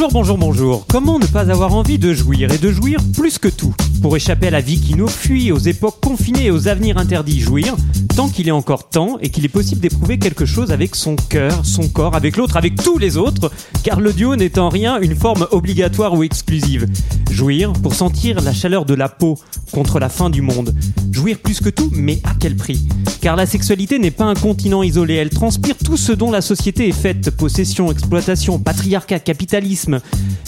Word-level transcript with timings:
Bonjour, 0.00 0.12
bonjour, 0.14 0.38
bonjour. 0.38 0.86
Comment 0.86 1.18
ne 1.18 1.26
pas 1.26 1.50
avoir 1.50 1.74
envie 1.74 1.98
de 1.98 2.14
jouir 2.14 2.50
et 2.50 2.56
de 2.56 2.72
jouir 2.72 3.00
plus 3.14 3.38
que 3.38 3.48
tout 3.48 3.74
Pour 4.00 4.16
échapper 4.16 4.46
à 4.46 4.50
la 4.50 4.62
vie 4.62 4.80
qui 4.80 4.94
nous 4.94 5.08
fuit, 5.08 5.52
aux 5.52 5.58
époques 5.58 6.00
confinées 6.00 6.46
et 6.46 6.50
aux 6.50 6.68
avenirs 6.68 6.96
interdits, 6.96 7.38
jouir, 7.38 7.76
tant 8.16 8.30
qu'il 8.30 8.48
est 8.48 8.50
encore 8.50 8.88
temps 8.88 9.18
et 9.20 9.28
qu'il 9.28 9.44
est 9.44 9.50
possible 9.50 9.82
d'éprouver 9.82 10.18
quelque 10.18 10.46
chose 10.46 10.72
avec 10.72 10.96
son 10.96 11.16
cœur, 11.16 11.66
son 11.66 11.86
corps, 11.86 12.14
avec 12.14 12.38
l'autre, 12.38 12.56
avec 12.56 12.82
tous 12.82 12.96
les 12.96 13.18
autres, 13.18 13.52
car 13.82 14.00
le 14.00 14.14
duo 14.14 14.36
n'est 14.36 14.58
en 14.58 14.70
rien 14.70 14.98
une 15.00 15.14
forme 15.14 15.46
obligatoire 15.50 16.14
ou 16.14 16.22
exclusive. 16.22 16.86
Jouir 17.30 17.74
pour 17.74 17.92
sentir 17.92 18.40
la 18.40 18.54
chaleur 18.54 18.86
de 18.86 18.94
la 18.94 19.10
peau 19.10 19.38
contre 19.70 20.00
la 20.00 20.08
fin 20.08 20.30
du 20.30 20.40
monde. 20.40 20.74
Jouir 21.12 21.38
plus 21.38 21.60
que 21.60 21.68
tout, 21.68 21.90
mais 21.92 22.20
à 22.24 22.32
quel 22.40 22.56
prix 22.56 22.88
Car 23.20 23.36
la 23.36 23.44
sexualité 23.44 23.98
n'est 23.98 24.10
pas 24.10 24.24
un 24.24 24.34
continent 24.34 24.82
isolé, 24.82 25.14
elle 25.14 25.28
transpire 25.28 25.76
tout 25.76 25.98
ce 25.98 26.12
dont 26.12 26.30
la 26.30 26.40
société 26.40 26.88
est 26.88 26.92
faite, 26.92 27.30
possession, 27.30 27.92
exploitation, 27.92 28.58
patriarcat, 28.58 29.18
capitalisme. 29.18 30.00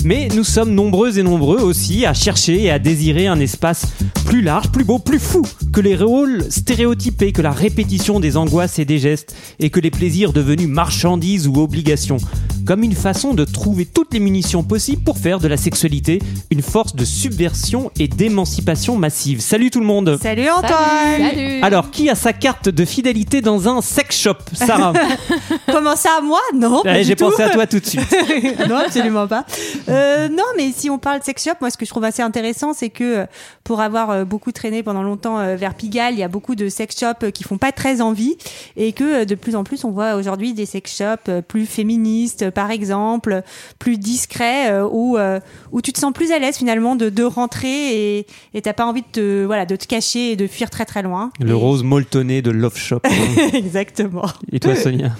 Mais 0.04 0.28
nous 0.34 0.42
sommes 0.42 0.74
nombreux 0.74 1.18
et 1.18 1.22
nombreux 1.22 1.60
aussi 1.60 2.06
à 2.06 2.14
chercher 2.14 2.62
et 2.62 2.70
à 2.70 2.78
désirer 2.78 3.26
un 3.26 3.38
espace 3.40 3.88
plus 4.24 4.40
large, 4.40 4.70
plus 4.70 4.84
beau, 4.84 4.98
plus 4.98 5.18
fou 5.18 5.42
que 5.70 5.82
les 5.82 5.96
rôles 5.96 6.46
stéréotypés, 6.48 7.32
que 7.32 7.42
la 7.42 7.52
répétition 7.52 8.20
des 8.20 8.38
angoisses 8.38 8.78
et 8.78 8.86
des 8.86 8.98
gestes, 8.98 9.36
et 9.60 9.68
que 9.68 9.80
les 9.80 9.90
plaisirs 9.90 10.32
devenus 10.32 10.68
marchandises 10.68 11.48
ou 11.48 11.58
obligations. 11.58 12.16
Comme 12.66 12.84
une 12.84 12.94
façon 12.94 13.34
de 13.34 13.44
trouver 13.44 13.86
toutes 13.86 14.14
les 14.14 14.20
munitions 14.20 14.62
possibles 14.62 15.02
pour 15.02 15.18
faire 15.18 15.40
de 15.40 15.48
la 15.48 15.56
sexualité 15.56 16.20
une 16.50 16.62
force 16.62 16.94
de 16.94 17.04
subversion 17.04 17.90
et 17.98 18.06
d'émancipation 18.06 18.96
massive. 18.96 19.40
Salut 19.40 19.70
tout 19.70 19.80
le 19.80 19.86
monde 19.86 20.18
Salut 20.22 20.48
Antoine 20.48 21.62
Alors, 21.62 21.90
qui 21.90 22.08
a 22.08 22.14
sa 22.14 22.32
carte 22.32 22.68
de 22.68 22.84
fidélité 22.84 23.40
dans 23.40 23.68
un 23.68 23.80
sex 23.80 24.20
shop 24.20 24.36
Sarah 24.52 24.92
Comment 25.72 25.96
ça, 25.96 26.20
moi? 26.22 26.40
Non, 26.54 26.82
J'ai 27.02 27.16
pensé 27.16 27.42
à 27.42 27.50
toi 27.50 27.66
tout 27.66 27.80
de 27.80 27.86
suite. 27.86 28.14
non, 28.68 28.76
absolument 28.76 29.26
pas. 29.26 29.44
Euh, 29.88 30.28
non, 30.28 30.44
mais 30.56 30.70
si 30.72 30.88
on 30.88 30.98
parle 30.98 31.20
de 31.20 31.24
sex 31.24 31.42
shop, 31.42 31.54
moi, 31.60 31.70
ce 31.70 31.76
que 31.76 31.84
je 31.84 31.90
trouve 31.90 32.04
assez 32.04 32.22
intéressant, 32.22 32.74
c'est 32.74 32.90
que 32.90 33.04
euh, 33.18 33.26
pour 33.64 33.80
avoir 33.80 34.10
euh, 34.10 34.24
beaucoup 34.24 34.52
traîné 34.52 34.82
pendant 34.82 35.02
longtemps 35.02 35.38
vers 35.56 35.74
Pigalle, 35.74 36.14
il 36.14 36.20
y 36.20 36.22
a 36.22 36.28
beaucoup 36.28 36.54
de 36.54 36.68
sex 36.68 36.98
shops 36.98 37.30
qui 37.32 37.42
font 37.42 37.58
pas 37.58 37.72
très 37.72 38.00
envie 38.00 38.36
et 38.76 38.92
que 38.92 39.24
de 39.24 39.34
plus 39.34 39.56
en 39.56 39.64
plus, 39.64 39.84
on 39.84 39.90
voit 39.90 40.14
aujourd'hui 40.14 40.54
des 40.54 40.66
sex 40.66 40.96
shops 40.96 41.30
plus 41.48 41.66
féministes, 41.66 42.50
par 42.52 42.70
exemple, 42.70 43.42
plus 43.78 43.98
discrets, 43.98 44.70
euh, 44.70 44.86
où 44.90 45.16
euh, 45.18 45.40
où 45.72 45.80
tu 45.82 45.92
te 45.92 45.98
sens 45.98 46.12
plus 46.12 46.30
à 46.32 46.38
l'aise 46.38 46.56
finalement 46.56 46.94
de, 46.96 47.08
de 47.08 47.24
rentrer 47.24 48.18
et 48.18 48.26
et 48.54 48.62
t'as 48.62 48.72
pas 48.72 48.86
envie 48.86 49.02
de 49.02 49.06
te 49.12 49.44
voilà 49.44 49.66
de 49.66 49.76
te 49.76 49.86
cacher 49.86 50.32
et 50.32 50.36
de 50.36 50.46
fuir 50.46 50.70
très 50.70 50.84
très 50.84 51.02
loin. 51.02 51.30
Le 51.40 51.50
Et- 51.50 51.52
rose 51.52 51.82
molletonné 51.82 52.42
de 52.42 52.50
Love 52.50 52.76
Shop. 52.76 53.00
Exactement. 53.52 54.26
Et 54.52 54.60
toi, 54.60 54.76
Sonia? 54.76 55.10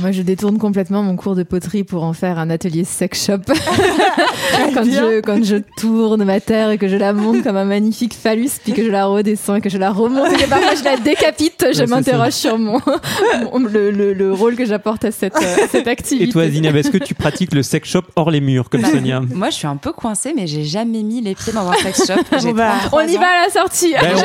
Moi, 0.00 0.10
je 0.10 0.22
détourne 0.22 0.58
complètement 0.58 1.02
mon 1.02 1.16
cours 1.16 1.34
de 1.36 1.42
poterie 1.42 1.84
pour 1.84 2.02
en 2.02 2.12
faire 2.14 2.38
un 2.38 2.48
atelier 2.50 2.82
sex 2.84 3.26
shop. 3.26 3.38
quand, 4.74 4.84
je, 4.84 5.20
quand 5.20 5.44
je 5.44 5.56
tourne 5.76 6.24
ma 6.24 6.40
terre 6.40 6.70
et 6.70 6.78
que 6.78 6.88
je 6.88 6.96
la 6.96 7.12
monte 7.12 7.42
comme 7.42 7.56
un 7.56 7.64
magnifique 7.66 8.14
phallus, 8.14 8.50
puis 8.64 8.72
que 8.72 8.82
je 8.84 8.90
la 8.90 9.04
redescends 9.06 9.56
et 9.56 9.60
que 9.60 9.68
je 9.68 9.76
la 9.78 9.90
remonte 9.90 10.32
et 10.32 10.36
que 10.36 10.48
parfois 10.48 10.74
je 10.74 10.84
la 10.84 10.96
décapite, 10.96 11.66
je 11.72 11.84
m'interroge 11.84 12.32
sur 12.32 12.58
mon, 12.58 12.80
mon- 13.52 13.58
le, 13.68 13.90
le- 13.90 14.12
le 14.14 14.32
rôle 14.32 14.56
que 14.56 14.64
j'apporte 14.64 15.04
à 15.04 15.10
cette, 15.10 15.36
euh, 15.36 15.66
cette 15.70 15.86
activité. 15.86 16.28
Et 16.28 16.32
toi, 16.32 16.48
Zineb, 16.48 16.74
est-ce 16.74 16.90
que 16.90 16.98
tu 16.98 17.14
pratiques 17.14 17.52
le 17.54 17.62
sex 17.62 17.88
shop 17.88 18.02
hors 18.16 18.30
les 18.30 18.40
murs, 18.40 18.70
comme 18.70 18.84
Sonia 18.84 19.20
Moi, 19.34 19.50
je 19.50 19.56
suis 19.56 19.66
un 19.66 19.76
peu 19.76 19.92
coincée, 19.92 20.32
mais 20.34 20.46
j'ai 20.46 20.64
jamais 20.64 21.02
mis 21.02 21.20
les 21.20 21.34
pieds 21.34 21.52
dans 21.52 21.68
un 21.68 21.74
sex 21.74 22.06
shop. 22.06 22.14
Bah, 22.54 22.72
33 22.80 23.02
On 23.04 23.08
y 23.08 23.16
ans. 23.16 23.20
va 23.20 23.26
à 23.26 23.46
la 23.46 23.52
sortie. 23.52 23.92
Ben, 24.00 24.16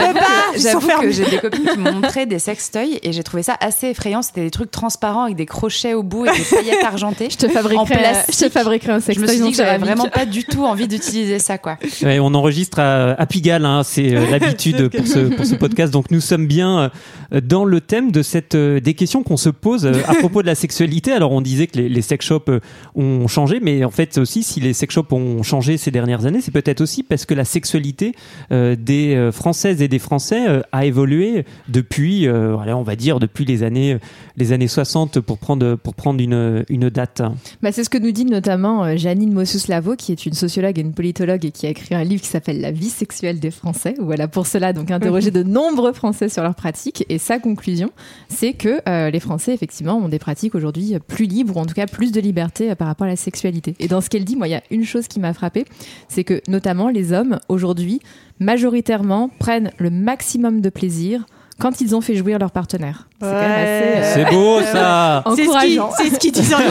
J'avoue 0.56 0.88
que 1.02 1.12
j'ai 1.12 1.26
des 1.26 1.38
copines 1.40 1.66
qui 1.68 1.78
m'ont 1.78 1.92
montré 1.94 2.26
des 2.26 2.40
sextoys 2.40 3.00
et 3.04 3.12
j'ai 3.12 3.24
trouvé 3.24 3.44
ça 3.44 3.56
assez 3.60 3.88
effrayant. 3.88 4.22
C'était 4.22 4.44
des 4.44 4.52
trucs 4.52 4.72
transparents 4.72 5.24
avec 5.24 5.36
des 5.36 5.46
crochets 5.58 5.94
au 5.94 6.04
bout 6.04 6.26
et 6.26 6.30
des 6.32 6.44
paillettes 6.44 6.84
argentées. 6.86 7.30
Je 7.32 7.38
te 7.38 7.48
fabriquerai, 7.48 7.78
En 7.82 7.86
je 7.86 7.94
te 7.94 7.98
plastique. 7.98 8.52
fabriquerai 8.52 8.94
un 8.94 9.00
Je 9.00 9.04
sextoy 9.06 9.28
me 9.28 9.32
suis 9.32 9.42
dit 9.42 9.52
que 9.52 9.58
j'avais 9.58 9.78
vraiment 9.78 10.08
pas 10.08 10.26
du 10.26 10.44
tout 10.44 10.64
envie 10.66 10.88
d'utiliser 10.88 11.40
ça, 11.40 11.58
quoi. 11.58 11.78
Ouais, 12.04 12.20
on 12.20 12.34
enregistre 12.36 12.80
à, 12.80 13.14
à 13.14 13.26
Pigalle, 13.26 13.66
hein, 13.66 13.82
c'est 13.84 14.16
euh, 14.16 14.26
l'habitude 14.32 14.90
pour 14.90 15.08
ce, 15.08 15.20
pour 15.20 15.46
ce 15.46 15.56
podcast. 15.56 15.92
Donc 15.92 16.12
nous 16.12 16.22
sommes 16.22 16.46
bien 16.46 16.92
euh, 17.34 17.42
dans 17.42 17.66
le 17.66 17.82
thème 17.82 18.12
de 18.12 18.22
cette 18.22 18.56
euh, 18.56 18.80
des 18.80 18.94
questions 18.94 19.24
qu'on 19.24 19.38
se 19.38 19.50
pose 19.50 19.88
à 20.08 20.14
propos 20.16 20.42
de 20.42 20.48
la 20.48 20.56
sexualité. 20.56 21.12
Alors 21.12 21.32
on 21.32 21.42
disait 21.42 21.68
que 21.68 21.78
les, 21.78 21.90
les 21.90 22.02
sex 22.02 22.24
shops 22.26 22.52
ont 22.96 23.28
changé, 23.28 23.60
mais 23.62 23.84
en 23.84 23.92
fait 23.92 24.18
aussi 24.18 24.44
si 24.44 24.60
les 24.60 24.74
sex 24.74 24.94
shops 24.94 25.12
ont 25.12 25.44
changé 25.44 25.78
ces 25.78 25.92
dernières 25.92 26.26
années, 26.26 26.42
c'est 26.42 26.52
peut-être 26.52 26.82
aussi 26.82 27.04
parce 27.04 27.26
que 27.26 27.34
la 27.34 27.46
sexualité 27.46 28.14
euh, 28.52 28.76
des 28.78 29.30
Françaises 29.32 29.82
et 29.82 29.88
des 29.88 30.00
Français 30.00 30.48
euh, 30.48 30.62
a 30.72 30.86
évolué 30.86 31.46
depuis, 31.68 32.28
euh, 32.28 32.54
voilà, 32.56 32.78
on 32.78 32.84
va 32.84 32.96
dire 32.96 33.20
depuis 33.20 33.46
les 33.46 33.64
années 33.64 33.98
les 34.36 34.52
années 34.52 34.68
60 34.68 35.20
pour 35.20 35.38
prendre 35.48 35.76
pour 35.76 35.96
prendre 35.96 36.20
une 36.20 36.66
une 36.68 36.90
date. 36.90 37.22
Bah, 37.62 37.72
c'est 37.72 37.86
ce 37.86 37.90
que 37.90 37.98
nous 37.98 38.12
dit 38.12 38.26
notamment 38.26 38.84
euh, 38.84 38.98
Janine 38.98 39.32
Mossus-Lavo, 39.32 39.96
qui 39.96 40.12
est 40.12 40.26
une 40.26 40.34
sociologue 40.34 40.78
et 40.78 40.82
une 40.82 40.92
politologue 40.92 41.46
et 41.46 41.52
qui 41.52 41.66
a 41.66 41.70
écrit 41.70 41.96
un 41.96 42.04
livre 42.04 42.22
qui 42.22 42.28
s'appelle 42.28 42.60
La 42.60 42.72
vie 42.72 42.90
sexuelle 42.90 43.40
des 43.40 43.50
Français, 43.50 43.96
où 43.98 44.12
elle 44.12 44.20
a 44.20 44.28
pour 44.28 44.46
cela 44.46 44.74
donc 44.74 44.92
interrogé 44.92 45.32
de 45.32 45.44
nombreux 45.44 45.94
Français 45.94 46.28
sur 46.28 46.44
leurs 46.44 46.56
pratiques. 46.56 47.06
Et 47.08 47.18
sa 47.18 47.40
conclusion, 47.40 47.92
c'est 48.28 48.52
que 48.52 48.82
euh, 48.90 49.10
les 49.10 49.22
Français, 49.22 49.54
effectivement, 49.54 49.96
ont 49.96 50.10
des 50.10 50.20
pratiques 50.20 50.54
aujourd'hui 50.54 50.98
plus 51.08 51.28
libres, 51.28 51.56
ou 51.56 51.60
en 51.62 51.66
tout 51.66 51.76
cas 51.76 51.88
plus 51.88 52.12
de 52.12 52.20
liberté 52.20 52.72
euh, 52.72 52.76
par 52.76 52.90
rapport 52.90 53.08
à 53.08 53.12
la 53.12 53.16
sexualité. 53.16 53.74
Et 53.80 53.88
dans 53.88 54.02
ce 54.02 54.10
qu'elle 54.10 54.26
dit, 54.26 54.36
moi, 54.36 54.50
il 54.50 54.52
y 54.52 54.56
a 54.56 54.64
une 54.70 54.84
chose 54.84 55.08
qui 55.08 55.22
m'a 55.22 55.34
frappée, 55.34 55.64
c'est 56.10 56.26
que 56.26 56.42
notamment 56.50 56.90
les 56.90 57.14
hommes, 57.14 57.40
aujourd'hui, 57.48 58.02
majoritairement, 58.42 59.30
prennent 59.40 59.72
le 59.78 59.92
maximum 59.92 60.60
de 60.60 60.70
plaisir 60.70 61.26
quand 61.60 61.82
ils 61.82 61.96
ont 61.96 62.02
fait 62.02 62.16
jouir 62.16 62.38
leur 62.40 62.52
partenaire. 62.52 63.08
C'est 63.20 63.26
quand 63.28 63.34
même 63.34 63.52
assez... 63.52 63.98
euh, 63.98 64.14
C'est 64.14 64.32
beau 64.36 64.62
ça. 64.72 65.24
C'est 65.26 65.32
ce 65.32 65.42
qui- 65.42 65.48
encourageant. 65.80 65.90
c'est 65.98 66.10
ce 66.14 66.20
qu'ils 66.20 66.32
disent 66.32 66.54
en 66.54 66.58
Ouais, 66.60 66.66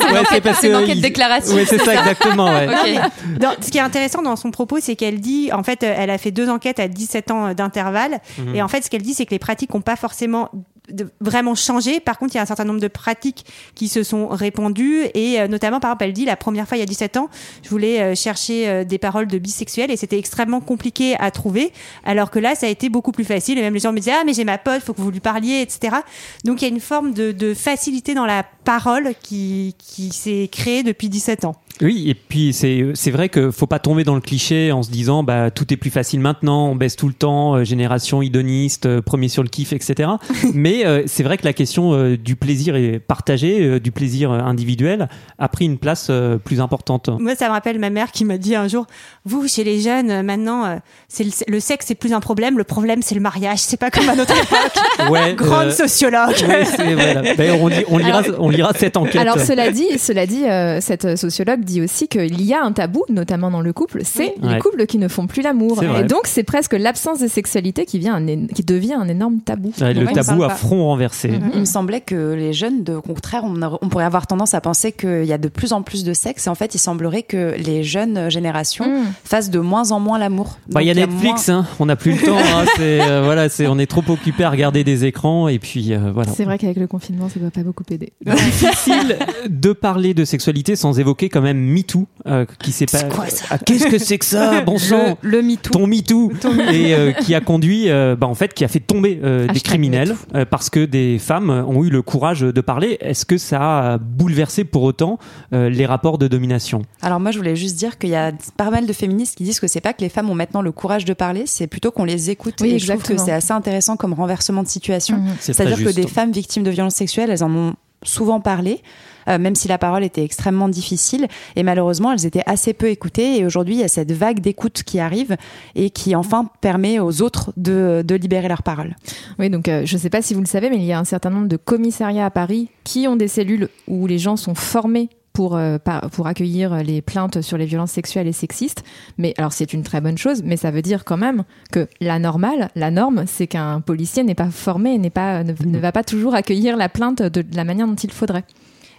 c'est 0.00 0.12
Ouais, 0.12 0.22
c'est 0.30 0.40
parce 0.42 0.60
que 0.60 0.82
enquête 0.84 1.00
déclaration. 1.00 1.54
Ouais, 1.54 1.64
c'est 1.64 1.78
ça 1.78 1.94
exactement. 1.94 2.46
Ouais. 2.46 2.66
Dans- 3.40 3.54
ce 3.60 3.70
qui 3.70 3.78
est 3.78 3.82
intéressant 3.82 4.22
dans 4.22 4.36
son 4.36 4.50
propos, 4.50 4.78
c'est 4.80 4.94
qu'elle 4.96 5.20
dit, 5.20 5.50
en 5.52 5.62
fait, 5.62 5.82
euh, 5.82 5.94
elle 5.96 6.10
a 6.10 6.18
fait 6.18 6.30
deux 6.32 6.48
enquêtes 6.50 6.80
à 6.80 6.88
17 6.88 7.30
ans 7.30 7.46
euh, 7.46 7.54
d'intervalle. 7.54 8.18
Mhm. 8.38 8.54
Et 8.56 8.62
en 8.62 8.68
fait, 8.68 8.84
ce 8.84 8.90
qu'elle 8.90 9.02
dit, 9.02 9.14
c'est 9.14 9.24
que 9.26 9.30
les 9.30 9.38
pratiques 9.38 9.72
n'ont 9.72 9.80
pas 9.80 9.96
forcément 9.96 10.50
de- 10.88 11.08
vraiment 11.20 11.54
changé. 11.54 12.00
Par 12.00 12.18
contre, 12.18 12.34
il 12.34 12.36
y 12.36 12.38
a 12.38 12.42
un 12.42 12.46
certain 12.46 12.64
nombre 12.64 12.80
de 12.80 12.88
pratiques 12.88 13.44
qui 13.74 13.88
se 13.88 14.02
sont 14.02 14.28
répandues. 14.28 15.04
Et 15.14 15.40
euh, 15.40 15.48
notamment, 15.48 15.80
par 15.80 15.90
exemple, 15.90 16.04
elle 16.04 16.12
dit, 16.12 16.24
la 16.24 16.36
première 16.36 16.66
fois, 16.66 16.76
il 16.76 16.80
y 16.80 16.82
a 16.82 16.86
17 16.86 17.16
ans, 17.16 17.28
je 17.62 17.68
voulais 17.68 18.00
euh, 18.00 18.14
chercher 18.14 18.68
euh, 18.68 18.84
des 18.84 18.98
paroles 18.98 19.26
de 19.26 19.38
bisexuels 19.38 19.90
et 19.90 19.96
c'était 19.96 20.18
extrêmement 20.18 20.60
compliqué 20.60 21.16
à 21.18 21.30
trouver. 21.30 21.72
Alors 22.04 22.30
que 22.30 22.38
là, 22.38 22.54
ça 22.54 22.66
a 22.66 22.68
été 22.68 22.88
beaucoup 22.88 23.12
plus 23.12 23.24
facile. 23.24 23.58
Et 23.58 23.62
même 23.62 23.74
les 23.74 23.80
gens 23.80 23.92
me 23.92 23.98
disaient, 23.98 24.14
ah, 24.18 24.22
mais 24.24 24.32
j'ai 24.34 24.44
ma 24.44 24.58
pote, 24.58 24.82
faut 24.82 24.94
que 24.94 25.00
vous 25.00 25.10
lui 25.10 25.20
parliez, 25.20 25.60
etc. 25.60 25.96
Donc, 26.44 26.62
il 26.62 26.68
y 26.68 26.70
a 26.70 26.74
une 26.74 26.80
forme 26.80 27.12
de, 27.12 27.32
de 27.32 27.54
facilité 27.54 28.14
dans 28.14 28.26
la 28.26 28.44
parole 28.64 29.14
qui, 29.22 29.74
qui 29.78 30.10
s'est 30.10 30.48
créée 30.50 30.82
depuis 30.82 31.08
17 31.08 31.44
ans. 31.44 31.56
Oui, 31.82 32.04
et 32.08 32.14
puis 32.14 32.52
c'est 32.52 32.84
c'est 32.94 33.10
vrai 33.10 33.28
que 33.28 33.50
faut 33.50 33.66
pas 33.66 33.78
tomber 33.78 34.04
dans 34.04 34.14
le 34.14 34.20
cliché 34.20 34.72
en 34.72 34.82
se 34.82 34.90
disant 34.90 35.22
bah 35.22 35.50
tout 35.50 35.72
est 35.72 35.76
plus 35.76 35.90
facile 35.90 36.20
maintenant, 36.20 36.68
on 36.68 36.74
baisse 36.76 36.96
tout 36.96 37.08
le 37.08 37.14
temps, 37.14 37.54
euh, 37.56 37.64
génération 37.64 38.22
hédoniste, 38.22 38.86
euh, 38.86 39.00
premier 39.02 39.28
sur 39.28 39.42
le 39.42 39.48
kiff, 39.48 39.72
etc. 39.72 40.10
Mais 40.54 40.84
euh, 40.86 41.02
c'est 41.06 41.22
vrai 41.22 41.36
que 41.38 41.44
la 41.44 41.52
question 41.52 41.92
euh, 41.94 42.16
du 42.16 42.36
plaisir 42.36 42.76
est 42.76 42.98
partagé, 42.98 43.60
euh, 43.62 43.80
du 43.80 43.92
plaisir 43.92 44.30
euh, 44.30 44.38
individuel 44.40 45.08
a 45.38 45.48
pris 45.48 45.64
une 45.64 45.78
place 45.78 46.08
euh, 46.10 46.36
plus 46.38 46.60
importante. 46.60 47.08
Moi, 47.18 47.34
ça 47.34 47.46
me 47.46 47.52
rappelle 47.52 47.78
ma 47.78 47.90
mère 47.90 48.12
qui 48.12 48.24
m'a 48.24 48.38
dit 48.38 48.54
un 48.54 48.68
jour 48.68 48.86
Vous, 49.24 49.48
chez 49.48 49.64
les 49.64 49.80
jeunes, 49.80 50.22
maintenant, 50.22 50.64
euh, 50.66 50.76
c'est 51.08 51.24
le, 51.24 51.30
le 51.48 51.60
sexe, 51.60 51.86
c'est 51.88 51.94
plus 51.94 52.12
un 52.12 52.20
problème. 52.20 52.58
Le 52.58 52.64
problème, 52.64 53.00
c'est 53.02 53.14
le 53.14 53.20
mariage. 53.20 53.58
C'est 53.60 53.76
pas 53.78 53.90
comme 53.90 54.08
à 54.08 54.16
notre 54.16 54.34
époque. 54.36 55.08
Ouais, 55.10 55.34
Grande 55.36 55.68
euh, 55.68 55.70
sociologue. 55.70 56.34
ouais, 56.46 56.64
c'est- 56.64 56.94
voilà. 56.94 57.34
D'ailleurs, 57.34 57.58
on, 57.60 57.98
lira, 57.98 58.22
on 58.38 58.48
lira 58.50 58.72
cette 58.76 58.96
enquête. 58.96 59.16
Alors 59.16 59.38
cela 59.40 59.70
dit, 59.70 59.98
cela 59.98 60.26
dit, 60.26 60.44
euh, 60.44 60.80
cette 60.80 61.16
sociologue 61.16 61.64
dit 61.70 61.80
aussi 61.80 62.08
qu'il 62.08 62.42
y 62.42 62.52
a 62.54 62.62
un 62.62 62.72
tabou, 62.72 63.04
notamment 63.08 63.50
dans 63.50 63.60
le 63.60 63.72
couple, 63.72 64.00
c'est 64.04 64.34
Oui. 64.36 64.42
les 64.42 64.48
Ouais. 64.54 64.58
couples 64.58 64.86
qui 64.86 64.98
ne 64.98 65.08
font 65.08 65.26
plus 65.26 65.42
l'amour. 65.42 65.82
Et 65.82 66.04
donc 66.04 66.22
c'est 66.26 66.42
presque 66.42 66.72
l'absence 66.74 67.18
de 67.20 67.28
sexualité 67.28 67.86
qui, 67.86 67.98
vient 67.98 68.14
un 68.14 68.26
é- 68.26 68.46
qui 68.54 68.62
devient 68.62 68.94
un 68.94 69.08
énorme 69.08 69.38
tabou. 69.40 69.72
Ouais, 69.80 69.94
le 69.94 70.06
tabou 70.06 70.42
à 70.42 70.48
pas. 70.48 70.54
front 70.54 70.84
renversé. 70.84 71.32
Il 71.54 71.60
me 71.60 71.64
semblait 71.64 72.00
que 72.00 72.32
les 72.34 72.52
jeunes, 72.52 72.82
de, 72.84 72.94
au 72.94 73.02
contraire, 73.02 73.42
on, 73.44 73.62
a- 73.62 73.78
on 73.80 73.88
pourrait 73.88 74.04
avoir 74.04 74.26
tendance 74.26 74.54
à 74.54 74.60
penser 74.60 74.92
qu'il 74.92 75.24
y 75.24 75.32
a 75.32 75.38
de 75.38 75.48
plus 75.48 75.72
en 75.72 75.82
plus 75.82 76.04
de 76.04 76.12
sexe. 76.12 76.46
Et 76.46 76.50
en 76.50 76.54
fait, 76.54 76.74
il 76.74 76.78
semblerait 76.78 77.22
que 77.22 77.54
les 77.58 77.82
jeunes 77.82 78.30
générations 78.30 78.86
Mm. 78.88 79.04
fassent 79.24 79.50
de 79.50 79.58
moins 79.60 79.92
en 79.92 80.00
moins 80.00 80.18
l'amour. 80.18 80.58
Bah, 80.68 80.82
il 80.82 80.88
y 80.88 80.90
a 80.90 80.94
Netflix, 80.94 81.48
moins- 81.48 81.58
hein. 81.60 81.66
on 81.78 81.86
n'a 81.86 81.96
plus 81.96 82.12
le 82.12 82.18
temps. 82.26 82.36
hein. 82.38 82.64
Euh, 82.80 83.22
voilà, 83.24 83.48
on 83.68 83.78
est 83.78 83.86
trop 83.86 84.02
occupé 84.08 84.44
à 84.44 84.50
regarder 84.50 84.84
des 84.84 85.04
écrans 85.04 85.48
et 85.48 85.58
puis 85.58 85.92
euh, 85.92 86.10
voilà. 86.12 86.32
C'est 86.32 86.44
vrai 86.44 86.58
qu'avec 86.58 86.76
le 86.76 86.86
confinement, 86.86 87.28
ça 87.28 87.38
ne 87.38 87.44
va 87.44 87.50
pas 87.50 87.62
beaucoup 87.62 87.84
aider. 87.90 88.12
difficile 88.24 89.18
de 89.48 89.72
parler 89.72 90.14
de 90.14 90.24
sexualité 90.24 90.76
sans 90.76 90.98
évoquer 90.98 91.28
quand 91.28 91.40
même 91.42 91.59
MeToo 91.60 92.06
euh, 92.26 92.44
qui 92.62 92.72
s'est 92.72 92.86
pas. 92.86 93.02
quoi, 93.04 93.26
ça 93.28 93.44
Ah, 93.50 93.58
Qu'est-ce 93.58 93.86
que 93.86 93.98
c'est 93.98 94.18
que 94.18 94.24
ça, 94.24 94.60
bon 94.66 94.78
sang 94.78 95.18
Le, 95.22 95.38
le 95.38 95.42
MeToo. 95.42 95.70
ton 95.70 95.86
MeToo 95.86 96.32
et 96.72 96.94
euh, 96.94 97.12
qui 97.12 97.34
a 97.34 97.40
conduit, 97.40 97.88
euh, 97.90 98.16
bah, 98.16 98.26
en 98.26 98.34
fait, 98.34 98.54
qui 98.54 98.64
a 98.64 98.68
fait 98.68 98.80
tomber 98.80 99.20
euh, 99.22 99.46
des 99.46 99.60
criminels 99.60 100.16
euh, 100.34 100.44
parce 100.44 100.70
que 100.70 100.84
des 100.84 101.18
femmes 101.18 101.50
ont 101.50 101.84
eu 101.84 101.90
le 101.90 102.02
courage 102.02 102.40
de 102.40 102.60
parler. 102.60 102.98
Est-ce 103.00 103.24
que 103.24 103.38
ça 103.38 103.92
a 103.94 103.98
bouleversé 103.98 104.64
pour 104.64 104.82
autant 104.82 105.18
euh, 105.52 105.68
les 105.70 105.86
rapports 105.86 106.18
de 106.18 106.28
domination? 106.28 106.82
Alors 107.02 107.20
moi, 107.20 107.30
je 107.30 107.38
voulais 107.38 107.56
juste 107.56 107.76
dire 107.76 107.98
qu'il 107.98 108.10
y 108.10 108.16
a 108.16 108.32
pas 108.56 108.70
mal 108.70 108.86
de 108.86 108.92
féministes 108.92 109.36
qui 109.36 109.44
disent 109.44 109.60
que 109.60 109.66
c'est 109.68 109.80
pas 109.80 109.92
que 109.92 110.00
les 110.02 110.08
femmes 110.08 110.30
ont 110.30 110.34
maintenant 110.34 110.62
le 110.62 110.72
courage 110.72 111.04
de 111.04 111.12
parler, 111.14 111.44
c'est 111.46 111.66
plutôt 111.66 111.90
qu'on 111.90 112.04
les 112.04 112.30
écoute. 112.30 112.54
Oui, 112.60 112.72
et 112.74 112.78
je 112.78 112.86
trouve 112.86 113.02
que 113.02 113.12
exactement. 113.12 113.24
c'est 113.26 113.32
assez 113.32 113.52
intéressant 113.52 113.96
comme 113.96 114.12
renversement 114.12 114.62
de 114.62 114.68
situation. 114.68 115.16
Mhm. 115.18 115.28
C'est-à-dire 115.40 115.78
que 115.78 115.90
des 115.94 116.06
femmes 116.06 116.32
victimes 116.32 116.62
de 116.62 116.70
violences 116.70 116.94
sexuelles, 116.94 117.30
elles 117.30 117.44
en 117.44 117.50
ont 117.54 117.74
souvent 118.02 118.40
parlé. 118.40 118.82
euh, 119.28 119.38
même 119.38 119.54
si 119.54 119.68
la 119.68 119.78
parole 119.78 120.04
était 120.04 120.24
extrêmement 120.24 120.68
difficile, 120.68 121.26
et 121.56 121.62
malheureusement 121.62 122.12
elles 122.12 122.26
étaient 122.26 122.42
assez 122.46 122.72
peu 122.72 122.88
écoutées. 122.88 123.38
Et 123.38 123.46
aujourd'hui, 123.46 123.74
il 123.76 123.80
y 123.80 123.84
a 123.84 123.88
cette 123.88 124.12
vague 124.12 124.40
d'écoute 124.40 124.82
qui 124.82 124.98
arrive 124.98 125.36
et 125.74 125.90
qui 125.90 126.14
enfin 126.14 126.48
permet 126.60 126.98
aux 126.98 127.22
autres 127.22 127.52
de, 127.56 128.02
de 128.06 128.14
libérer 128.14 128.48
leur 128.48 128.62
parole. 128.62 128.96
Oui, 129.38 129.50
donc 129.50 129.68
euh, 129.68 129.82
je 129.84 129.94
ne 129.96 130.00
sais 130.00 130.10
pas 130.10 130.22
si 130.22 130.34
vous 130.34 130.40
le 130.40 130.46
savez, 130.46 130.70
mais 130.70 130.76
il 130.76 130.84
y 130.84 130.92
a 130.92 130.98
un 130.98 131.04
certain 131.04 131.30
nombre 131.30 131.48
de 131.48 131.56
commissariats 131.56 132.26
à 132.26 132.30
Paris 132.30 132.68
qui 132.84 133.06
ont 133.08 133.16
des 133.16 133.28
cellules 133.28 133.68
où 133.86 134.06
les 134.06 134.18
gens 134.18 134.36
sont 134.36 134.54
formés 134.54 135.08
pour, 135.40 135.56
euh, 135.56 135.78
pour 136.12 136.26
accueillir 136.26 136.82
les 136.82 137.00
plaintes 137.00 137.40
sur 137.40 137.56
les 137.56 137.64
violences 137.64 137.92
sexuelles 137.92 138.26
et 138.26 138.32
sexistes. 138.32 138.84
Mais 139.16 139.32
alors 139.38 139.54
c'est 139.54 139.72
une 139.72 139.82
très 139.82 140.02
bonne 140.02 140.18
chose, 140.18 140.42
mais 140.44 140.58
ça 140.58 140.70
veut 140.70 140.82
dire 140.82 141.02
quand 141.06 141.16
même 141.16 141.44
que 141.72 141.88
la 142.02 142.18
normale, 142.18 142.68
la 142.74 142.90
norme, 142.90 143.24
c'est 143.26 143.46
qu'un 143.46 143.80
policier 143.80 144.22
n'est 144.22 144.34
pas 144.34 144.50
formé, 144.50 144.98
n'est 144.98 145.08
pas, 145.08 145.42
ne, 145.42 145.54
ne 145.64 145.78
va 145.78 145.92
pas 145.92 146.04
toujours 146.04 146.34
accueillir 146.34 146.76
la 146.76 146.90
plainte 146.90 147.22
de, 147.22 147.40
de 147.40 147.56
la 147.56 147.64
manière 147.64 147.86
dont 147.86 147.94
il 147.94 148.12
faudrait. 148.12 148.44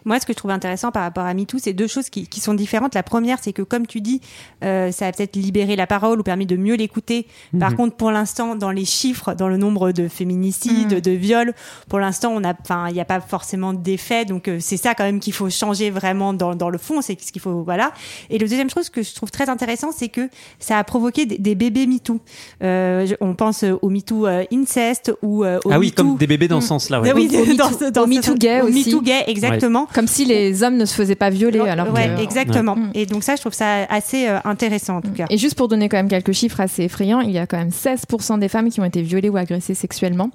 Moi, 0.05 0.19
ce 0.19 0.25
que 0.25 0.33
je 0.33 0.37
trouve 0.37 0.51
intéressant 0.51 0.91
par 0.91 1.03
rapport 1.03 1.25
à 1.25 1.33
MeToo, 1.33 1.57
c'est 1.59 1.73
deux 1.73 1.87
choses 1.87 2.09
qui, 2.09 2.27
qui 2.27 2.39
sont 2.39 2.53
différentes. 2.53 2.95
La 2.95 3.03
première, 3.03 3.37
c'est 3.41 3.53
que, 3.53 3.61
comme 3.61 3.85
tu 3.87 4.01
dis, 4.01 4.21
euh, 4.63 4.91
ça 4.91 5.07
a 5.07 5.11
peut-être 5.11 5.35
libéré 5.35 5.75
la 5.75 5.87
parole 5.87 6.19
ou 6.19 6.23
permis 6.23 6.45
de 6.45 6.55
mieux 6.55 6.75
l'écouter. 6.75 7.27
Par 7.59 7.75
contre, 7.75 7.95
pour 7.95 8.11
l'instant, 8.11 8.55
dans 8.55 8.71
les 8.71 8.85
chiffres, 8.85 9.33
dans 9.33 9.47
le 9.47 9.57
nombre 9.57 9.91
de 9.91 10.07
féminicides, 10.07 11.01
de 11.01 11.11
viols, 11.11 11.53
pour 11.89 11.99
l'instant, 11.99 12.31
on 12.35 12.43
a, 12.43 12.53
enfin, 12.61 12.87
il 12.89 12.93
n'y 12.93 12.99
a 13.01 13.05
pas 13.05 13.21
forcément 13.21 13.73
d'effet. 13.73 14.25
Donc, 14.25 14.47
euh, 14.47 14.57
c'est 14.59 14.77
ça 14.77 14.95
quand 14.95 15.03
même 15.03 15.19
qu'il 15.19 15.33
faut 15.33 15.49
changer 15.49 15.89
vraiment 15.91 16.33
dans, 16.33 16.55
dans 16.55 16.69
le 16.69 16.77
fond. 16.77 17.01
C'est 17.01 17.19
ce 17.21 17.31
qu'il 17.31 17.41
faut, 17.41 17.63
voilà. 17.63 17.91
Et 18.29 18.37
le 18.37 18.47
deuxième 18.47 18.69
chose 18.69 18.89
que 18.89 19.03
je 19.03 19.13
trouve 19.13 19.31
très 19.31 19.49
intéressant, 19.49 19.91
c'est 19.95 20.09
que 20.09 20.29
ça 20.59 20.77
a 20.77 20.83
provoqué 20.83 21.25
des, 21.25 21.37
des 21.37 21.55
bébés 21.55 21.85
MeToo. 21.87 22.19
Euh, 22.63 23.07
on 23.21 23.33
pense 23.35 23.63
au 23.81 23.89
MeToo 23.89 24.25
euh, 24.27 24.43
inceste 24.53 25.11
ou 25.21 25.43
euh, 25.43 25.59
au 25.65 25.71
Ah 25.71 25.79
oui, 25.79 25.89
MeToo- 25.89 25.95
comme 25.95 26.17
des 26.17 26.27
bébés 26.27 26.47
dans 26.47 26.61
ce 26.61 26.67
sens-là. 26.67 27.01
ouais. 27.01 27.13
oui, 27.13 27.27
dans 27.57 27.69
dans 27.91 28.01
au 28.03 28.05
ce- 28.05 28.09
MeToo 28.09 28.35
gay 28.35 28.61
au 28.61 28.67
aussi. 28.67 28.85
MeToo 28.89 29.01
gay, 29.01 29.23
exactement. 29.27 29.87
Comme 29.93 30.07
si 30.07 30.25
les 30.25 30.63
hommes 30.63 30.77
ne 30.77 30.85
se 30.85 30.93
faisaient 30.95 31.15
pas 31.15 31.29
violer. 31.29 31.59
Alors 31.59 31.91
ouais, 31.93 32.09
que- 32.15 32.21
exactement. 32.21 32.73
Ouais. 32.75 33.01
Et 33.01 33.05
donc 33.05 33.23
ça, 33.23 33.35
je 33.35 33.41
trouve 33.41 33.53
ça 33.53 33.83
assez 33.89 34.27
euh, 34.27 34.39
intéressant 34.45 34.97
en 34.97 35.01
tout 35.01 35.11
cas. 35.11 35.25
Et 35.29 35.37
juste 35.37 35.55
pour 35.55 35.67
donner 35.67 35.89
quand 35.89 35.97
même 35.97 36.07
quelques 36.09 36.31
chiffres 36.31 36.59
assez 36.59 36.83
effrayants, 36.83 37.19
il 37.21 37.31
y 37.31 37.37
a 37.37 37.45
quand 37.47 37.57
même 37.57 37.69
16% 37.69 38.39
des 38.39 38.47
femmes 38.47 38.69
qui 38.69 38.79
ont 38.79 38.85
été 38.85 39.01
violées 39.01 39.29
ou 39.29 39.37
agressées 39.37 39.73
sexuellement. 39.75 40.29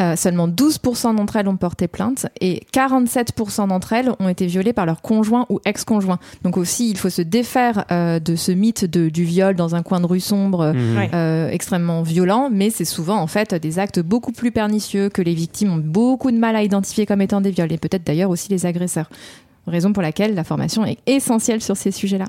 Euh, 0.00 0.16
seulement 0.16 0.48
12% 0.48 1.14
d'entre 1.16 1.36
elles 1.36 1.48
ont 1.48 1.56
porté 1.56 1.86
plainte 1.86 2.26
et 2.40 2.62
47% 2.72 3.68
d'entre 3.68 3.92
elles 3.92 4.10
ont 4.18 4.28
été 4.28 4.46
violées 4.46 4.72
par 4.72 4.86
leur 4.86 5.02
conjoint 5.02 5.44
ou 5.50 5.60
ex-conjoint. 5.66 6.18
Donc 6.42 6.56
aussi, 6.56 6.88
il 6.90 6.96
faut 6.96 7.10
se 7.10 7.20
défaire 7.20 7.84
euh, 7.92 8.18
de 8.18 8.34
ce 8.34 8.50
mythe 8.52 8.84
de- 8.86 9.10
du 9.10 9.24
viol 9.24 9.54
dans 9.56 9.74
un 9.74 9.82
coin 9.82 10.00
de 10.00 10.06
rue 10.06 10.20
sombre. 10.20 10.72
Mhm. 10.72 11.08
Euh, 11.12 11.48
extrêmement 11.50 12.02
violent, 12.02 12.48
mais 12.50 12.70
c'est 12.70 12.84
souvent 12.86 13.16
en 13.18 13.26
fait 13.26 13.54
des 13.54 13.78
actes 13.78 14.00
beaucoup 14.00 14.32
plus 14.32 14.52
pernicieux 14.52 15.08
que 15.10 15.20
les 15.22 15.34
victimes 15.34 15.72
ont 15.74 15.82
beaucoup 15.84 16.30
de 16.30 16.38
mal 16.38 16.56
à 16.56 16.62
identifier 16.62 17.04
comme 17.04 17.20
étant 17.20 17.40
des 17.40 17.50
viols 17.50 17.72
et 17.72 17.78
peut-être 17.78 18.04
d'ailleurs 18.06 18.30
aussi 18.30 18.48
les 18.48 18.64
agresseurs. 18.66 19.10
Raison 19.70 19.92
pour 19.92 20.02
laquelle 20.02 20.34
la 20.34 20.44
formation 20.44 20.84
est 20.84 20.98
essentielle 21.06 21.62
sur 21.62 21.76
ces 21.76 21.90
sujets-là. 21.90 22.26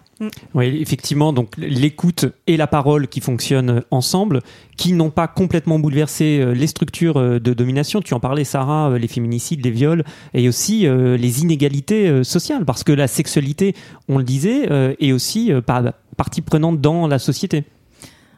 Oui, 0.54 0.78
effectivement, 0.82 1.34
donc 1.34 1.58
l'écoute 1.58 2.26
et 2.48 2.56
la 2.56 2.68
parole 2.68 3.08
qui 3.08 3.20
fonctionnent 3.20 3.84
ensemble, 3.92 4.42
qui 4.78 4.94
n'ont 4.94 5.10
pas 5.10 5.28
complètement 5.28 5.80
bouleversé 5.80 6.40
euh, 6.40 6.54
les 6.54 6.68
structures 6.68 7.18
euh, 7.18 7.40
de 7.40 7.54
domination. 7.54 8.02
Tu 8.02 8.14
en 8.14 8.20
parlais, 8.20 8.44
Sarah, 8.44 8.92
euh, 8.92 8.98
les 8.98 9.08
féminicides, 9.08 9.64
les 9.66 9.72
viols, 9.72 10.04
et 10.34 10.48
aussi 10.48 10.88
les 10.88 11.42
inégalités 11.42 12.24
sociales, 12.24 12.66
parce 12.66 12.84
que 12.84 12.92
la 12.92 13.08
sexualité, 13.08 13.76
on 14.08 14.18
le 14.18 14.24
disait, 14.24 14.96
est 15.00 15.12
aussi 15.12 15.52
par- 15.66 15.94
partie 16.18 16.42
prenante 16.42 16.80
dans 16.80 17.08
la 17.08 17.20
société. 17.20 17.64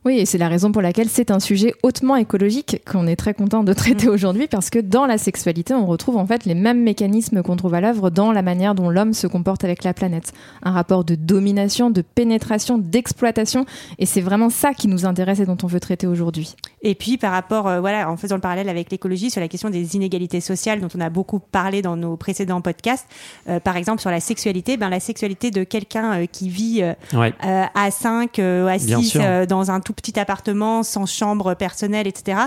Oui, 0.06 0.20
et 0.20 0.26
c'est 0.26 0.38
la 0.38 0.50
raison 0.50 0.74
pour 0.74 0.82
laquelle 0.82 1.08
c'est 1.08 1.32
un 1.32 1.40
sujet 1.40 1.74
hautement 1.82 2.18
écologique 2.18 2.82
qu'on 2.86 3.08
est 3.08 3.16
très 3.16 3.34
content 3.34 3.64
de 3.64 3.72
traiter 3.72 4.10
aujourd'hui 4.10 4.48
parce 4.48 4.70
que 4.70 4.80
dans 4.80 5.06
la 5.06 5.18
sexualité, 5.18 5.74
on 5.74 5.86
retrouve 5.86 6.18
en 6.18 6.28
fait 6.28 6.44
les 6.44 6.56
mêmes 6.56 6.84
mécanismes 6.84 7.42
qu'on 7.42 7.56
trouve 7.56 7.74
à 7.74 7.80
l'œuvre 7.80 8.10
dans 8.10 8.34
la 8.34 8.42
manière 8.42 8.76
dont 8.76 8.90
l'homme 8.90 9.14
se 9.14 9.28
comporte 9.28 9.64
avec 9.64 9.86
la 9.86 9.94
planète. 9.94 10.34
Un 10.62 10.72
rapport 10.72 11.06
de 11.06 11.16
domination, 11.16 11.90
de 11.90 12.02
pénétration, 12.02 12.78
d'exploitation, 12.78 13.66
et 13.98 14.06
c'est 14.06 14.20
vraiment 14.20 14.50
ça 14.50 14.74
qui 14.74 14.90
nous 14.90 15.06
intéresse 15.06 15.40
et 15.40 15.46
dont 15.46 15.58
on 15.64 15.68
veut 15.68 15.80
traiter 15.80 16.06
aujourd'hui. 16.06 16.56
Et 16.82 16.96
puis 16.96 17.18
par 17.18 17.32
rapport, 17.32 17.70
euh, 17.70 17.80
voilà, 17.80 18.10
en 18.12 18.18
faisant 18.18 18.36
le 18.36 18.42
parallèle 18.42 18.68
avec 18.68 18.92
l'écologie 18.92 19.32
sur 19.32 19.40
la 19.40 19.48
question 19.48 19.70
des 19.70 19.96
inégalités 19.96 20.42
sociales 20.42 20.82
dont 20.82 20.90
on 20.98 21.00
a 21.00 21.10
beaucoup 21.10 21.40
parlé 21.40 21.82
dans 21.82 21.96
nos 21.96 22.18
précédents 22.18 22.60
podcasts, 22.60 23.08
euh, 23.48 23.62
par 23.62 23.78
exemple 23.78 24.02
sur 24.02 24.12
la 24.12 24.20
sexualité, 24.20 24.76
ben 24.76 24.90
la 24.90 25.00
sexualité 25.00 25.50
de 25.50 25.64
quelqu'un 25.64 26.24
euh, 26.24 26.26
qui 26.30 26.50
vit 26.50 26.82
euh, 26.82 26.94
Ouais. 27.18 27.34
euh, 27.46 27.64
à 27.74 27.90
5, 27.90 28.38
euh, 28.40 28.68
à 28.68 28.78
Bien 28.78 29.00
6, 29.00 29.10
sûr. 29.12 29.22
euh, 29.24 29.46
dans 29.46 29.72
un 29.72 29.80
tout 29.80 29.93
petit 29.94 30.19
appartement, 30.19 30.84
sans 30.84 31.06
chambre 31.06 31.54
personnelle, 31.54 32.07
etc., 32.07 32.38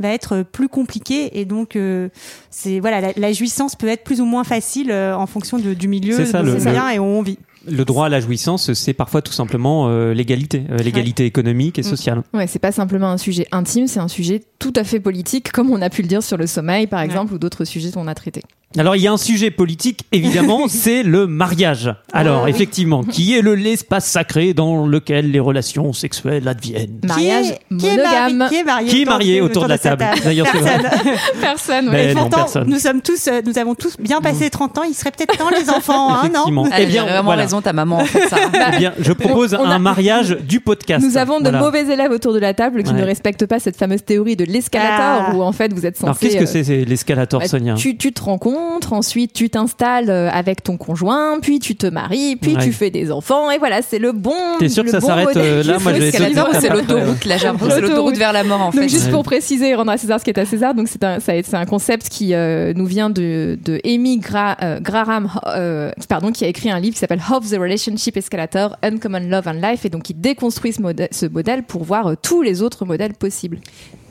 va 0.00 0.08
être 0.10 0.36
euh, 0.36 0.44
plus 0.44 0.68
compliqué. 0.68 1.38
Et 1.40 1.44
donc, 1.44 1.76
euh, 1.76 2.08
c'est 2.50 2.80
voilà, 2.80 3.00
la, 3.00 3.12
la 3.16 3.32
jouissance 3.32 3.76
peut 3.76 3.88
être 3.88 4.04
plus 4.04 4.20
ou 4.20 4.24
moins 4.24 4.44
facile 4.44 4.90
euh, 4.90 5.14
en 5.16 5.26
fonction 5.26 5.58
de- 5.58 5.74
du 5.74 5.88
milieu 5.88 6.16
C'est 6.16 6.26
ça, 6.26 6.42
le- 6.42 6.56
et 6.94 6.98
où 6.98 7.04
on 7.04 7.22
vit. 7.22 7.38
Le 7.64 7.84
droit 7.84 8.06
à 8.06 8.08
la 8.08 8.18
jouissance, 8.18 8.72
c'est 8.72 8.92
parfois 8.92 9.22
tout 9.22 9.30
simplement 9.32 9.86
euh, 9.88 10.14
l'égalité, 10.14 10.64
euh, 10.70 10.78
l'égalité 10.78 11.26
économique 11.26 11.78
et 11.78 11.82
Mm. 11.82 11.84
sociale. 11.84 12.22
Ouais, 12.34 12.48
c'est 12.48 12.58
pas 12.58 12.72
simplement 12.72 13.06
un 13.08 13.18
sujet 13.18 13.46
intime, 13.52 13.86
c'est 13.86 14.00
un 14.00 14.08
sujet 14.08 14.42
tout 14.58 14.72
à 14.74 14.82
fait 14.82 14.98
politique, 14.98 15.52
comme 15.52 15.70
on 15.70 15.80
a 15.80 15.88
pu 15.88 16.02
le 16.02 16.08
dire 16.08 16.24
sur 16.24 16.36
le 16.36 16.48
sommeil, 16.48 16.88
par 16.88 17.00
exemple, 17.02 17.34
ou 17.34 17.38
d'autres 17.38 17.64
sujets 17.64 17.92
qu'on 17.92 18.08
a 18.08 18.14
traités. 18.16 18.42
Alors 18.78 18.96
il 18.96 19.02
y 19.02 19.06
a 19.06 19.12
un 19.12 19.16
sujet 19.16 19.50
politique 19.50 20.00
évidemment, 20.12 20.62
c'est 20.68 21.02
le 21.02 21.26
mariage. 21.26 21.94
Alors 22.12 22.48
effectivement, 22.48 23.02
qui 23.04 23.36
est 23.36 23.42
le 23.42 23.54
l'espace 23.54 24.06
sacré 24.06 24.54
dans 24.54 24.86
lequel 24.86 25.30
les 25.30 25.40
relations 25.40 25.92
sexuelles 25.92 26.48
adviennent? 26.48 27.00
Mariage 27.04 27.54
qui 27.78 27.86
est, 27.86 27.90
monogame. 27.96 28.46
Qui 28.48 28.56
est 28.56 28.64
marié, 28.64 28.88
Qui 28.88 28.96
est 28.98 29.02
autour 29.02 29.12
marié 29.12 29.38
de- 29.38 29.44
autour 29.44 29.62
de 29.64 29.68
la 29.68 29.78
table? 29.78 30.04
D'ailleurs, 30.24 30.46
c'est 30.52 30.58
vrai. 30.58 30.78
Personne. 30.80 31.12
Personne, 31.40 31.84
Mais- 31.90 31.90
ouais. 31.92 32.10
Et 32.10 32.14
non, 32.14 32.20
pourtant, 32.22 32.36
personne. 32.38 32.68
nous 32.68 32.78
sommes 32.78 33.00
tous, 33.02 33.28
euh, 33.28 33.40
nous 33.46 33.58
avons 33.58 33.74
tous 33.74 33.96
bien 33.98 34.20
passé 34.20 34.48
30 34.50 34.78
ans. 34.78 34.82
Il 34.88 34.94
serait 34.94 35.10
peut-être 35.10 35.36
temps 35.36 35.50
les 35.50 35.68
enfants, 35.70 36.14
hein, 36.14 36.28
non? 36.34 36.64
Eh 36.78 36.86
bien, 36.86 37.02
vraiment 37.04 37.22
voilà. 37.24 37.42
raison, 37.42 37.60
ta 37.60 37.72
maman, 37.72 37.98
en 37.98 38.04
fait, 38.04 38.26
ça. 38.28 38.36
Eh 38.72 38.78
bien, 38.78 38.92
je 38.98 39.12
propose 39.12 39.54
On 39.54 39.64
a- 39.68 39.74
un 39.74 39.78
mariage 39.78 40.36
du 40.42 40.60
podcast. 40.60 41.04
Nous 41.04 41.16
avons 41.16 41.38
de 41.38 41.44
Voilà. 41.44 41.60
mauvais 41.60 41.82
élèves 41.92 42.10
autour 42.10 42.32
de 42.32 42.38
la 42.38 42.54
table 42.54 42.82
qui 42.82 42.92
Ouais. 42.92 43.00
ne 43.00 43.04
respectent 43.04 43.46
pas 43.46 43.58
cette 43.60 43.76
fameuse 43.76 44.04
théorie 44.04 44.36
de 44.36 44.44
l'escalator 44.44 45.26
Ah. 45.28 45.34
où 45.34 45.42
en 45.42 45.52
fait 45.52 45.72
vous 45.72 45.86
êtes 45.86 45.96
censé. 45.96 46.04
Alors 46.06 46.18
qu'est-ce 46.18 46.36
que 46.52 46.58
euh, 46.58 46.62
c'est 46.64 46.84
l'escalator, 46.84 47.40
bah, 47.40 47.48
Sonia 47.48 47.74
tu, 47.74 47.96
tu 47.96 48.12
te 48.12 48.20
rencontres, 48.62 48.92
ensuite 48.92 49.32
tu 49.32 49.50
t'installes 49.50 50.10
euh, 50.10 50.30
avec 50.30 50.62
ton 50.62 50.76
conjoint, 50.76 51.38
puis 51.40 51.58
tu 51.58 51.76
te 51.76 51.86
maries, 51.86 52.36
puis 52.36 52.56
Ouais. 52.56 52.64
tu 52.64 52.72
fais 52.72 52.90
des 52.90 53.10
enfants, 53.12 53.50
et 53.50 53.58
voilà, 53.58 53.82
c'est 53.82 53.98
le 53.98 54.12
bon. 54.12 54.32
T'es 54.58 54.68
sûr 54.68 54.82
le 54.84 54.88
que 54.90 54.92
ça 54.92 55.00
bon 55.00 55.06
s'arrête, 55.06 55.36
euh, 55.36 55.62
là? 55.62 55.78
Moi, 55.78 55.92
c'est 56.10 56.68
l'autoroute. 56.68 57.24
Là, 57.24 57.36
j'ai 57.38 57.46
l'impression 57.46 57.68
que 57.68 57.74
c'est 57.74 57.80
L'autoroute. 57.90 58.16
vers 58.16 58.32
la 58.32 58.44
mort, 58.44 58.60
en 58.60 58.64
Donc 58.70 58.74
fait. 58.82 58.88
juste 58.88 59.06
Ouais. 59.06 59.10
pour 59.12 59.22
préciser 59.24 59.70
et 59.70 59.74
rendre 59.74 59.90
à 59.92 59.98
César 59.98 60.18
ce 60.20 60.24
qui 60.24 60.30
est 60.30 60.38
à 60.38 60.44
César, 60.46 60.74
donc 60.74 60.88
c'est 60.88 61.02
un, 61.04 61.20
ça- 61.20 61.32
c'est 61.42 61.56
un 61.56 61.66
concept 61.66 62.08
qui 62.08 62.34
euh, 62.34 62.72
nous 62.74 62.86
vient 62.86 63.10
de, 63.10 63.58
de 63.64 63.80
Amy 63.84 64.18
Gra- 64.18 64.56
euh, 64.62 64.80
Graham, 64.80 65.28
euh, 65.46 65.90
pardon, 66.08 66.32
qui 66.32 66.44
a 66.44 66.48
écrit 66.48 66.70
un 66.70 66.80
livre 66.80 66.94
qui 66.94 67.00
s'appelle 67.00 67.22
Of 67.32 67.48
the 67.50 67.54
Relationship 67.58 68.16
Escalator, 68.16 68.76
Uncommon 68.82 69.28
Love 69.28 69.48
and 69.48 69.60
Life, 69.62 69.84
et 69.84 69.88
donc 69.88 70.02
qui 70.04 70.14
déconstruit 70.14 70.72
ce 70.72 70.82
modèle, 70.82 71.08
ce 71.10 71.26
modèle 71.26 71.62
pour 71.62 71.84
voir 71.84 72.06
euh, 72.08 72.14
tous 72.20 72.42
les 72.42 72.62
autres 72.62 72.84
modèles 72.84 73.14
possibles. 73.14 73.58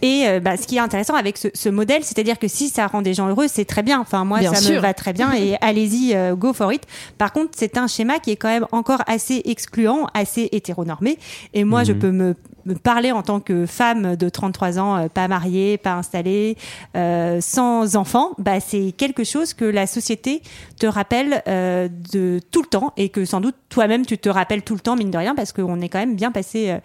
Et 0.01 0.23
euh, 0.27 0.39
bah, 0.39 0.57
ce 0.57 0.65
qui 0.67 0.77
est 0.77 0.79
intéressant 0.79 1.13
avec 1.15 1.37
ce, 1.37 1.47
ce 1.53 1.69
modèle, 1.69 2.03
c'est-à-dire 2.03 2.39
que 2.39 2.47
si 2.47 2.69
ça 2.69 2.87
rend 2.87 3.01
des 3.01 3.13
gens 3.13 3.27
heureux, 3.29 3.47
c'est 3.47 3.65
très 3.65 3.83
bien. 3.83 3.99
Enfin, 3.99 4.25
moi, 4.25 4.39
Bien 4.39 4.53
ça 4.53 4.59
sûr. 4.61 4.75
me 4.75 4.79
va 4.79 4.93
très 4.93 5.13
bien 5.13 5.33
et 5.37 5.55
allez-y, 5.61 6.15
euh, 6.15 6.35
go 6.35 6.53
for 6.53 6.71
it. 6.73 6.83
Par 7.17 7.31
contre, 7.33 7.51
c'est 7.55 7.77
un 7.77 7.87
schéma 7.87 8.19
qui 8.19 8.31
est 8.31 8.35
quand 8.35 8.49
même 8.49 8.65
encore 8.71 9.01
assez 9.07 9.41
excluant, 9.45 10.07
assez 10.13 10.49
hétéronormé. 10.51 11.17
Et 11.53 11.63
moi, 11.63 11.83
je 11.83 11.93
Mhm. 11.93 11.99
peux 11.99 12.11
me, 12.11 12.35
me 12.65 12.75
parler 12.75 13.11
en 13.11 13.23
tant 13.23 13.39
que 13.39 13.65
femme 13.65 14.15
de 14.15 14.29
33 14.29 14.79
ans, 14.79 14.97
euh, 14.97 15.07
pas 15.07 15.27
mariée, 15.27 15.77
pas 15.77 15.93
installée, 15.93 16.57
euh, 16.95 17.39
sans 17.41 17.95
enfant. 17.95 18.31
Bah, 18.37 18.59
c'est 18.59 18.93
quelque 18.95 19.23
chose 19.23 19.53
que 19.53 19.65
la 19.65 19.87
société 19.87 20.41
te 20.79 20.85
rappelle 20.85 21.41
euh, 21.47 21.87
de 22.13 22.39
tout 22.51 22.61
le 22.61 22.67
temps 22.67 22.93
et 22.97 23.09
que 23.09 23.25
sans 23.25 23.41
doute 23.41 23.55
toi-même 23.69 24.05
tu 24.05 24.17
te 24.17 24.29
rappelles 24.29 24.63
tout 24.63 24.73
le 24.73 24.79
temps, 24.79 24.95
mine 24.95 25.11
de 25.11 25.17
rien, 25.17 25.35
parce 25.35 25.53
qu'on 25.53 25.79
est 25.81 25.89
quand 25.89 25.99
même 25.99 26.15
bien 26.15 26.31
passé 26.31 26.77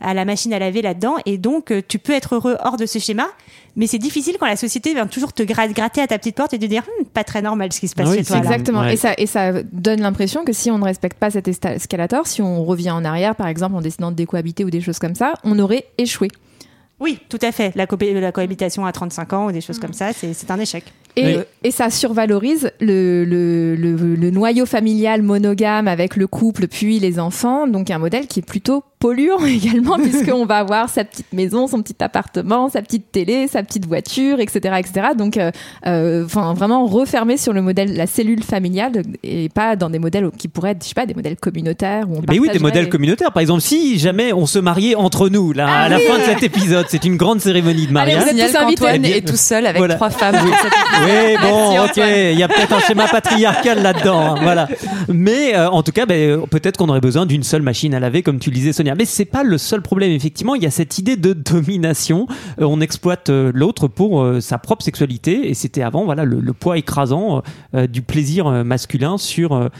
à 0.00 0.14
la 0.14 0.24
machine 0.24 0.52
à 0.52 0.58
laver 0.58 0.82
là-dedans. 0.82 1.16
Et 1.26 1.38
donc, 1.38 1.72
tu 1.88 1.98
peux 1.98 2.12
être 2.12 2.34
heureux 2.34 2.56
hors 2.62 2.76
de 2.76 2.86
ce 2.86 2.98
schéma, 2.98 3.26
mais 3.76 3.86
c'est 3.86 3.98
difficile 3.98 4.36
quand 4.38 4.46
la 4.46 4.56
société 4.56 4.94
vient 4.94 5.06
toujours 5.06 5.32
te 5.32 5.42
gra- 5.42 5.72
gratter 5.72 6.00
à 6.00 6.06
ta 6.06 6.18
petite 6.18 6.36
porte 6.36 6.54
et 6.54 6.58
te 6.58 6.66
dire 6.66 6.82
Hum, 7.00 7.06
pas 7.06 7.24
très 7.24 7.42
normal 7.42 7.72
ce 7.72 7.80
qui 7.80 7.88
se 7.88 7.94
passe 7.94 8.08
Oui, 8.08 8.18
chez 8.18 8.24
toi. 8.24 8.38
Exactement. 8.38 8.80
Ouais. 8.80 8.94
Et, 8.94 8.96
ça, 8.96 9.14
et 9.18 9.26
ça 9.26 9.62
donne 9.72 10.00
l'impression 10.00 10.44
que 10.44 10.52
si 10.52 10.70
on 10.70 10.78
ne 10.78 10.84
respecte 10.84 11.18
pas 11.18 11.30
cet 11.30 11.48
escalator, 11.48 12.26
si 12.26 12.42
on 12.42 12.64
revient 12.64 12.90
en 12.92 13.04
arrière, 13.04 13.34
par 13.34 13.48
exemple, 13.48 13.74
en 13.76 13.80
décidant 13.80 14.10
de 14.10 14.16
décohabiter 14.16 14.64
ou 14.64 14.70
des 14.70 14.80
choses 14.80 14.98
comme 14.98 15.14
ça, 15.14 15.34
on 15.44 15.58
aurait 15.58 15.86
échoué. 15.98 16.28
Oui, 17.00 17.18
tout 17.28 17.38
à 17.42 17.50
fait. 17.52 17.74
La, 17.74 17.86
co- 17.86 17.96
la 18.00 18.32
cohabitation 18.32 18.86
à 18.86 18.92
35 18.92 19.32
ans 19.32 19.46
ou 19.46 19.52
des 19.52 19.60
choses 19.60 19.78
comme 19.80 19.92
ça, 19.92 20.10
c'est 20.12 20.50
un 20.50 20.58
échec. 20.60 20.84
Et, 21.16 21.36
Oui. 21.36 21.42
et 21.62 21.70
ça 21.70 21.90
survalorise 21.90 22.72
le, 22.80 23.24
le, 23.24 23.76
le, 23.76 23.94
le 24.16 24.30
noyau 24.30 24.66
familial 24.66 25.22
monogame 25.22 25.86
avec 25.86 26.16
le 26.16 26.26
couple 26.26 26.66
puis 26.66 26.98
les 26.98 27.18
enfants. 27.20 27.66
Donc 27.68 27.90
un 27.90 27.98
modèle 27.98 28.26
qui 28.26 28.40
est 28.40 28.46
plutôt 28.46 28.82
polluant 28.98 29.44
également 29.44 29.96
puisqu'on 30.02 30.44
va 30.44 30.56
avoir 30.58 30.88
sa 30.88 31.04
petite 31.04 31.32
maison, 31.32 31.66
son 31.68 31.82
petit 31.82 31.94
appartement, 32.02 32.68
sa 32.68 32.82
petite 32.82 33.12
télé, 33.12 33.46
sa 33.48 33.62
petite 33.62 33.86
voiture, 33.86 34.40
etc. 34.40 34.74
etc. 34.78 35.08
Donc 35.16 35.36
euh, 35.36 35.52
euh, 35.86 36.24
enfin, 36.24 36.52
vraiment 36.54 36.84
refermé 36.86 37.36
sur 37.36 37.52
le 37.52 37.62
modèle, 37.62 37.94
la 37.96 38.06
cellule 38.08 38.42
familiale 38.42 39.02
et 39.22 39.48
pas 39.50 39.76
dans 39.76 39.90
des 39.90 39.98
modèles 40.00 40.30
qui 40.36 40.48
pourraient 40.48 40.72
être, 40.72 40.82
je 40.82 40.88
sais 40.88 40.94
pas, 40.94 41.06
des 41.06 41.14
modèles 41.14 41.36
communautaires. 41.36 42.06
Où 42.10 42.16
on 42.16 42.22
Mais 42.28 42.38
oui, 42.40 42.48
des 42.52 42.58
modèles 42.58 42.84
les- 42.84 42.90
communautaires. 42.90 43.32
Par 43.32 43.40
exemple, 43.40 43.60
si 43.60 43.98
jamais 44.00 44.32
on 44.32 44.46
se 44.46 44.58
mariait 44.58 44.94
entre 44.96 45.28
nous, 45.28 45.52
là, 45.52 45.68
à 45.68 45.88
la 45.88 45.98
fin 46.00 46.18
de 46.18 46.22
cet 46.24 46.42
épisode, 46.42 46.86
c'est 46.88 47.04
une 47.04 47.16
grande 47.16 47.40
cérémonie 47.40 47.86
de 47.86 47.96
Allez, 47.96 48.14
mariage. 48.16 48.22
vous 48.32 48.40
êtes 48.40 48.50
tous 48.52 48.56
invités. 48.58 48.84
Eh 48.94 48.98
bien- 48.98 49.14
est 49.16 49.20
tout 49.28 49.36
seul 49.36 49.66
avec 49.66 49.78
Voilà. 49.78 49.94
trois 49.94 50.10
femmes. 50.10 50.34
épisode. 50.34 50.72
Oui, 51.04 51.36
bon, 51.42 51.72
Merci, 51.72 52.00
ok, 52.00 52.04
il 52.32 52.38
y 52.38 52.42
a 52.42 52.48
peut-être 52.48 52.72
un 52.72 52.80
schéma 52.80 53.06
patriarcal 53.08 53.82
là-dedans, 53.82 54.20
hein, 54.20 54.34
voilà. 54.42 54.68
Mais 55.08 55.54
euh, 55.54 55.68
en 55.70 55.82
tout 55.82 55.92
cas, 55.92 56.06
ben, 56.06 56.40
peut-être 56.50 56.76
qu'on 56.76 56.88
aurait 56.88 57.00
besoin 57.00 57.26
d'une 57.26 57.42
seule 57.42 57.62
machine 57.62 57.94
à 57.94 58.00
laver, 58.00 58.22
comme 58.22 58.38
tu 58.38 58.50
le 58.50 58.54
disais, 58.56 58.72
Sonia. 58.72 58.94
Mais 58.94 59.04
c'est 59.04 59.24
pas 59.24 59.42
le 59.42 59.58
seul 59.58 59.82
problème, 59.82 60.10
effectivement. 60.12 60.54
Il 60.54 60.62
y 60.62 60.66
a 60.66 60.70
cette 60.70 60.98
idée 60.98 61.16
de 61.16 61.32
domination. 61.32 62.26
Euh, 62.60 62.64
on 62.64 62.80
exploite 62.80 63.30
euh, 63.30 63.50
l'autre 63.54 63.88
pour 63.88 64.24
sa 64.40 64.58
propre 64.58 64.84
sexualité, 64.84 65.48
et 65.50 65.54
c'était 65.54 65.82
avant, 65.82 66.04
voilà, 66.04 66.24
le, 66.24 66.40
le 66.40 66.52
poids 66.52 66.78
écrasant 66.78 67.42
du 67.90 68.02
plaisir 68.02 68.46
masculin 68.64 69.18
sur 69.18 69.70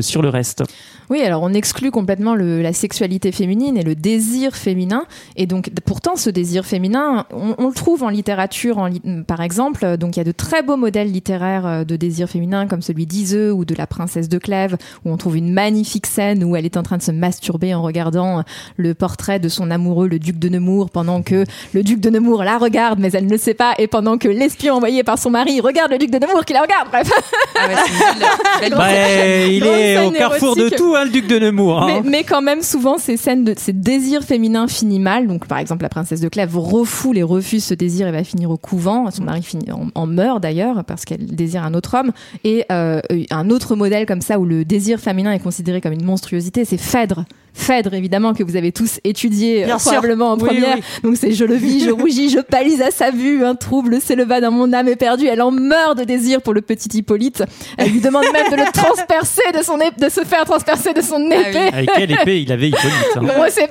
sur 0.00 0.22
le 0.22 0.28
reste. 0.28 0.62
Oui, 1.10 1.20
alors 1.22 1.42
on 1.42 1.52
exclut 1.52 1.90
complètement 1.90 2.34
le- 2.34 2.62
la 2.62 2.72
sexualité 2.72 3.32
féminine 3.32 3.76
et 3.76 3.82
le 3.82 3.94
désir 3.94 4.54
féminin. 4.56 5.04
Et 5.36 5.46
donc, 5.46 5.70
pourtant, 5.84 6.16
ce 6.16 6.30
désir 6.30 6.64
féminin, 6.64 7.26
on, 7.32 7.54
on 7.58 7.68
le 7.68 7.74
trouve 7.74 8.02
en 8.02 8.08
littérature, 8.08 8.78
en 8.78 8.86
li- 8.86 9.02
par 9.26 9.40
exemple. 9.42 9.96
Donc, 9.98 10.16
il 10.16 10.20
y 10.20 10.22
a 10.22 10.24
de 10.24 10.32
très 10.32 10.62
beaux 10.62 10.71
modèles 10.76 11.10
littéraires 11.10 11.66
euh, 11.66 11.84
de 11.84 11.96
désir 11.96 12.28
féminin, 12.28 12.66
comme 12.66 12.82
celui 12.82 13.06
d'Iseux 13.06 13.52
ou 13.52 13.64
de 13.64 13.74
la 13.74 13.86
princesse 13.86 14.28
de 14.28 14.38
Clèves, 14.38 14.76
où 15.04 15.10
on 15.10 15.16
trouve 15.16 15.36
une 15.36 15.52
magnifique 15.52 16.06
scène 16.06 16.44
où 16.44 16.56
elle 16.56 16.64
est 16.64 16.76
en 16.76 16.82
train 16.82 16.96
de 16.98 17.02
se 17.02 17.10
masturber 17.12 17.74
en 17.74 17.82
regardant 17.82 18.38
euh, 18.38 18.42
le 18.76 18.94
portrait 18.94 19.38
de 19.38 19.48
son 19.48 19.70
amoureux, 19.70 20.08
le 20.08 20.18
duc 20.18 20.38
de 20.38 20.48
Nemours, 20.48 20.90
pendant 20.90 21.22
que 21.22 21.44
le 21.72 21.82
duc 21.82 22.00
de 22.00 22.10
Nemours 22.10 22.42
la 22.44 22.58
regarde, 22.58 22.98
mais 22.98 23.10
elle 23.12 23.26
ne 23.26 23.30
le 23.30 23.38
sait 23.38 23.54
pas, 23.54 23.74
et 23.78 23.86
pendant 23.86 24.18
que 24.18 24.28
l'espion 24.28 24.74
envoyé 24.74 25.02
par 25.04 25.18
son 25.18 25.30
mari 25.30 25.60
regarde 25.60 25.90
le 25.92 25.98
duc 25.98 26.10
de 26.10 26.18
Nemours 26.18 26.44
qui 26.44 26.52
la 26.52 26.62
regarde. 26.62 26.88
Bref. 26.90 27.10
Ah 27.58 27.68
ouais, 27.68 27.74
c'est 27.86 28.12
une 28.12 28.18
belle- 28.18 28.28
belle- 28.70 28.78
Bah, 28.78 29.46
il 29.46 29.64
est 29.64 30.06
au 30.06 30.10
carrefour 30.10 30.56
de 30.56 30.68
tout, 30.70 30.94
hein, 30.96 31.04
le 31.04 31.10
duc 31.10 31.26
de 31.26 31.38
Nemours. 31.38 31.84
Mais, 31.86 31.92
hein. 31.98 32.02
mais 32.04 32.24
quand 32.24 32.42
même, 32.42 32.62
souvent, 32.62 32.98
ces 32.98 33.16
scènes 33.16 33.44
de 33.44 33.54
ces 33.56 33.72
désirs 33.72 34.22
féminins 34.22 34.68
finissent 34.68 35.00
mal. 35.00 35.26
Donc, 35.26 35.46
par 35.46 35.58
exemple, 35.58 35.82
la 35.82 35.88
princesse 35.88 36.20
de 36.20 36.28
Clèves 36.28 36.56
refoule 36.56 37.18
et 37.18 37.22
refuse 37.22 37.64
ce 37.64 37.74
désir 37.74 38.06
et 38.08 38.12
va 38.12 38.24
finir 38.24 38.50
au 38.50 38.56
couvent. 38.56 39.10
Son 39.10 39.24
mari 39.24 39.42
finit 39.42 39.70
en, 39.72 39.86
en 39.94 40.06
meurt 40.06 40.40
d'ailleurs 40.42 40.61
parce 40.86 41.04
qu'elle 41.04 41.26
désire 41.26 41.64
un 41.64 41.74
autre 41.74 41.96
homme. 41.96 42.12
Et 42.44 42.64
euh, 42.70 43.00
un 43.30 43.50
autre 43.50 43.76
modèle 43.76 44.06
comme 44.06 44.22
ça 44.22 44.38
où 44.38 44.44
le 44.44 44.64
désir 44.64 45.00
féminin 45.00 45.32
est 45.32 45.38
considéré 45.38 45.80
comme 45.80 45.92
une 45.92 46.04
monstruosité, 46.04 46.64
c'est 46.64 46.78
Phèdre. 46.78 47.24
Phèdre, 47.54 47.92
évidemment, 47.94 48.32
que 48.32 48.42
vous 48.42 48.56
avez 48.56 48.72
tous 48.72 48.98
étudié 49.04 49.62
euh, 49.62 49.66
Bien 49.66 49.78
sûr. 49.78 49.92
probablement 49.92 50.32
en 50.32 50.38
Oui, 50.38 50.44
première. 50.46 50.76
oui. 50.76 50.82
Donc 51.04 51.16
c'est 51.16 51.32
je 51.32 51.44
le 51.44 51.54
vis, 51.54 51.84
je 51.84 51.90
rougis, 51.90 52.30
je 52.30 52.38
pâlis 52.40 52.82
à 52.82 52.90
sa 52.90 53.10
vue, 53.10 53.44
un 53.44 53.54
trouble 53.54 54.00
s'éleva 54.00 54.40
dans 54.40 54.50
mon 54.50 54.72
âme 54.72 54.88
éperdue. 54.88 55.26
Elle 55.26 55.42
en 55.42 55.50
meurt 55.50 55.98
de 55.98 56.04
désir 56.04 56.40
pour 56.40 56.54
le 56.54 56.62
petit 56.62 56.88
Hippolyte. 56.96 57.44
Elle 57.76 57.90
lui 57.90 58.00
demande 58.00 58.24
même 58.32 58.50
de 58.50 58.56
le 58.56 58.64
transpercer 58.72 59.42
de 59.56 59.62
son 59.62 59.78
ép- 59.78 59.98
de 60.00 60.08
se 60.08 60.22
faire 60.24 60.44
transpercer 60.44 60.92
de 60.94 61.02
son 61.02 61.28
Ah 61.30 61.34
oui. 61.36 61.44
épée. 61.50 61.68
Avec 61.74 61.90
quelle 61.94 62.10
épée 62.12 62.40
il 62.40 62.50
avait 62.52 62.68
Hippolyte 62.68 62.94
hein. 63.16 63.20
Moi, 63.36 63.46
c'est 63.50 63.68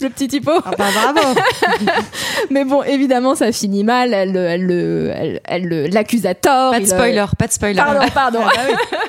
le 0.00 0.08
petit 0.10 0.36
Hippo. 0.36 0.52
Ah 0.64 0.70
bah 0.78 0.84
bravo. 1.12 1.40
Mais 2.50 2.64
bon, 2.64 2.82
évidemment, 2.84 3.34
ça 3.34 3.50
finit 3.52 3.84
mal. 3.84 4.14
Elle, 4.14 4.32
le- 4.32 4.44
elle, 4.46 4.62
le- 4.66 5.12
elle, 5.14 5.40
elle 5.44 5.64
le- 5.66 5.86
l'accuse 5.88 6.26
à 6.26 6.34
tort. 6.34 6.70
Pas 6.72 6.78
de 6.80 6.84
Il, 6.84 6.92
euh, 6.92 6.94
spoiler, 6.96 7.24
pas 7.38 7.46
de 7.48 7.52
spoiler. 7.52 7.74
Pardon, 7.76 8.06
pardon. 8.14 8.40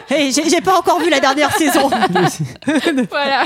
Hey, 0.10 0.32
j'ai 0.32 0.50
j'ai 0.50 0.62
pas 0.62 0.78
encore 0.78 1.00
vu 1.00 1.10
la 1.10 1.20
dernière 1.20 1.52
saison. 1.56 1.90
voilà. 3.10 3.44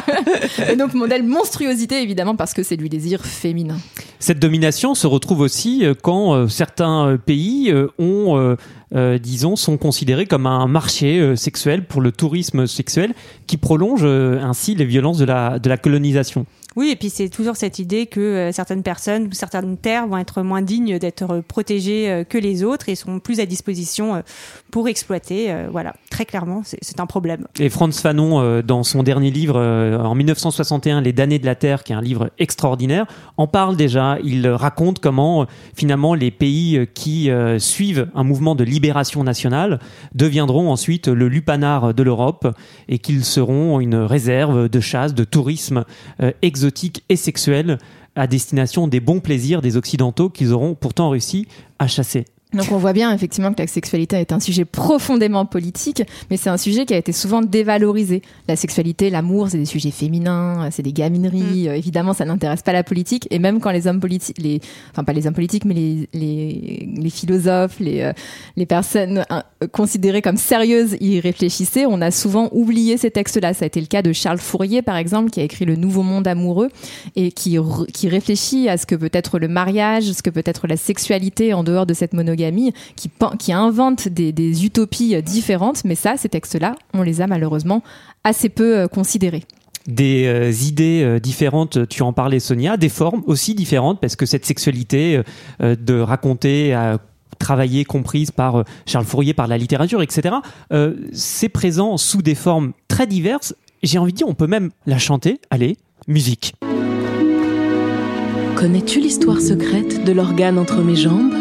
Et 0.71 0.75
donc, 0.75 0.93
modèle 0.93 1.23
monstruosité, 1.23 2.01
évidemment, 2.01 2.35
parce 2.35 2.53
que 2.53 2.63
c'est 2.63 2.77
du 2.77 2.89
désir 2.89 3.25
féminin. 3.25 3.77
Cette 4.19 4.39
domination 4.39 4.95
se 4.95 5.07
retrouve 5.07 5.39
aussi 5.41 5.85
euh, 5.85 5.93
quand 6.01 6.33
euh, 6.33 6.47
certains 6.47 7.07
euh, 7.07 7.17
pays 7.17 7.71
euh, 7.71 7.87
ont, 7.97 8.37
euh, 8.37 8.55
euh, 8.95 9.17
disons, 9.17 9.55
sont 9.55 9.77
considérés 9.77 10.25
comme 10.25 10.45
un 10.45 10.67
marché 10.67 11.19
euh, 11.19 11.35
sexuel 11.35 11.85
pour 11.85 12.01
le 12.01 12.11
tourisme 12.11 12.67
sexuel 12.67 13.13
qui 13.47 13.57
prolonge 13.57 14.01
euh, 14.03 14.41
ainsi 14.41 14.75
les 14.75 14.85
violences 14.85 15.17
de 15.17 15.25
la, 15.25 15.59
de 15.59 15.69
la 15.69 15.77
colonisation. 15.77 16.45
Oui, 16.75 16.91
et 16.91 16.95
puis 16.95 17.09
c'est 17.09 17.29
toujours 17.29 17.55
cette 17.55 17.79
idée 17.79 18.05
que 18.05 18.19
euh, 18.19 18.51
certaines 18.51 18.83
personnes 18.83 19.27
ou 19.27 19.33
certaines 19.33 19.75
terres 19.77 20.07
vont 20.07 20.17
être 20.17 20.43
moins 20.43 20.61
dignes 20.61 20.99
d'être 20.99 21.41
protégées 21.47 22.09
euh, 22.09 22.23
que 22.23 22.37
les 22.37 22.63
autres 22.63 22.89
et 22.89 22.95
sont 22.95 23.19
plus 23.19 23.39
à 23.39 23.45
disposition 23.45 24.15
euh, 24.15 24.21
pour 24.69 24.87
exploiter. 24.87 25.51
euh, 25.51 25.67
voilà, 25.71 25.95
très 26.09 26.25
clairement, 26.25 26.61
c'est 26.63 26.99
un 26.99 27.05
problème. 27.05 27.47
Et 27.59 27.69
Franz 27.69 28.01
Fanon, 28.01 28.41
euh, 28.41 28.61
dans 28.61 28.83
son 28.83 29.03
dernier 29.03 29.31
livre, 29.31 29.55
euh, 29.57 29.97
en 29.97 30.15
1961, 30.15 31.01
Les 31.01 31.13
damnés 31.13 31.39
de 31.39 31.45
la 31.45 31.55
Terre, 31.55 31.83
qui 31.83 31.93
est 31.93 31.95
un 31.95 32.01
livre 32.01 32.31
extraordinaire, 32.37 33.05
en 33.37 33.47
parle 33.47 33.75
déjà. 33.75 34.17
Il 34.23 34.45
euh, 34.45 34.55
raconte 34.55 34.99
comment, 34.99 35.45
finalement, 35.75 36.13
les 36.13 36.31
pays 36.31 36.87
qui 36.93 37.29
suivent 37.57 38.09
un 38.15 38.23
mouvement 38.23 38.55
de 38.55 38.63
libération 38.63 39.23
nationale 39.23 39.79
deviendront 40.13 40.71
ensuite 40.71 41.07
le 41.07 41.27
lupanar 41.27 41.93
de 41.93 42.03
l'Europe 42.03 42.47
et 42.87 42.99
qu'ils 42.99 43.23
seront 43.23 43.79
une 43.79 43.95
réserve 43.95 44.69
de 44.69 44.79
chasse, 44.79 45.13
de 45.13 45.23
tourisme 45.23 45.85
exotique 46.41 47.03
et 47.09 47.15
sexuel 47.15 47.77
à 48.15 48.27
destination 48.27 48.87
des 48.87 48.99
bons 48.99 49.19
plaisirs 49.19 49.61
des 49.61 49.77
Occidentaux 49.77 50.29
qu'ils 50.29 50.53
auront 50.53 50.75
pourtant 50.75 51.09
réussi 51.09 51.47
à 51.77 51.87
chasser. 51.87 52.25
Donc 52.51 52.71
on 52.71 52.77
voit 52.77 52.93
bien 52.93 53.13
effectivement 53.13 53.53
que 53.53 53.61
la 53.61 53.67
sexualité 53.67 54.15
est 54.15 54.31
un 54.31 54.39
sujet 54.39 54.65
profondément 54.65 55.45
politique, 55.45 56.01
mais 56.31 56.37
c'est 56.37 56.49
un 56.49 56.57
sujet 56.57 56.87
qui 56.87 56.95
a 56.95 56.97
été 56.97 57.11
souvent 57.11 57.41
dévalorisé. 57.41 58.23
La 58.47 58.55
sexualité, 58.55 59.11
l'amour, 59.11 59.49
c'est 59.51 59.59
des 59.59 59.67
sujets 59.67 59.91
féminins, 59.91 60.67
c'est 60.71 60.81
des 60.81 60.91
gamineries. 60.91 61.69
Euh, 61.69 61.75
évidemment, 61.75 62.13
ça 62.13 62.25
n'intéresse 62.25 62.63
pas 62.63 62.73
la 62.73 62.83
politique. 62.83 63.27
Et 63.29 63.37
même 63.37 63.59
quand 63.59 63.69
les 63.69 63.85
hommes 63.85 63.99
politiques, 63.99 64.39
les, 64.39 64.61
enfin 64.89 65.03
pas 65.03 65.13
les 65.13 65.27
hommes 65.27 65.35
politiques, 65.35 65.63
mais 65.63 65.75
les 65.75 66.09
les, 66.13 66.89
les 66.91 67.09
philosophes, 67.11 67.79
les 67.79 68.01
euh, 68.01 68.13
les 68.57 68.65
personnes 68.65 69.23
euh, 69.31 69.67
considérées 69.71 70.23
comme 70.23 70.37
sérieuses 70.37 70.97
y 70.99 71.19
réfléchissaient, 71.19 71.85
on 71.85 72.01
a 72.01 72.09
souvent 72.09 72.49
oublié 72.51 72.97
ces 72.97 73.11
textes-là. 73.11 73.53
Ça 73.53 73.65
a 73.65 73.67
été 73.67 73.79
le 73.79 73.85
cas 73.85 74.01
de 74.01 74.11
Charles 74.11 74.39
Fourier, 74.39 74.81
par 74.81 74.97
exemple, 74.97 75.29
qui 75.29 75.39
a 75.39 75.43
écrit 75.43 75.65
Le 75.65 75.75
Nouveau 75.75 76.01
Monde 76.01 76.27
amoureux 76.27 76.69
et 77.15 77.31
qui 77.31 77.59
qui 77.93 78.09
réfléchit 78.09 78.69
à 78.69 78.77
ce 78.77 78.87
que 78.87 78.95
peut 78.95 79.11
être 79.13 79.37
le 79.37 79.47
mariage, 79.47 80.11
ce 80.13 80.23
que 80.23 80.31
peut 80.31 80.41
être 80.45 80.65
la 80.65 80.77
sexualité 80.77 81.53
en 81.53 81.63
dehors 81.63 81.85
de 81.85 81.93
cette 81.93 82.13
monogamie, 82.13 82.38
qui 82.95 83.09
qui 83.39 83.53
invente 83.53 84.07
des, 84.07 84.31
des 84.31 84.65
utopies 84.65 85.15
euh, 85.15 85.21
différentes. 85.21 85.83
Mais 85.85 85.95
ça, 85.95 86.15
ces 86.17 86.29
textes-là, 86.29 86.75
on 86.93 87.01
les 87.03 87.21
a 87.21 87.27
malheureusement 87.27 87.83
assez 88.23 88.49
peu 88.49 88.77
euh, 88.77 88.87
considérés. 88.87 89.43
des 89.87 90.25
euh, 90.27 90.51
idées 90.67 91.01
euh, 91.03 91.19
différentes, 91.19 91.87
tu 91.87 92.03
en 92.03 92.13
parlais 92.13 92.39
Sonia, 92.39 92.77
des 92.77 92.89
formes 92.89 93.23
aussi 93.25 93.55
différentes, 93.55 93.99
parce 93.99 94.15
que 94.15 94.25
cette 94.25 94.45
sexualité 94.45 95.21
euh, 95.61 95.75
de 95.75 95.99
raconter, 95.99 96.73
à 96.73 96.99
travailler, 97.39 97.85
comprise 97.85 98.31
par 98.31 98.65
Charles 98.85 99.05
Fourier, 99.05 99.33
par 99.33 99.47
la 99.47 99.57
littérature, 99.57 100.01
etc., 100.01 100.35
euh, 100.73 100.95
c'est 101.13 101.47
présent 101.49 101.95
sous 101.97 102.21
des 102.21 102.35
formes 102.35 102.73
très 102.89 103.07
diverses. 103.07 103.55
J'ai 103.81 103.97
envie 103.97 104.11
de 104.11 104.17
dire, 104.17 104.27
on 104.27 104.33
peut 104.33 104.47
même 104.47 104.71
la 104.85 104.97
chanter. 104.97 105.39
Allez, 105.49 105.77
musique. 106.07 106.53
Connais-tu 108.57 108.99
l'histoire 108.99 109.39
secrète 109.39 110.03
de 110.03 110.11
l'organe 110.11 110.57
entre 110.59 110.81
mes 110.81 110.97
jambes? 110.97 111.33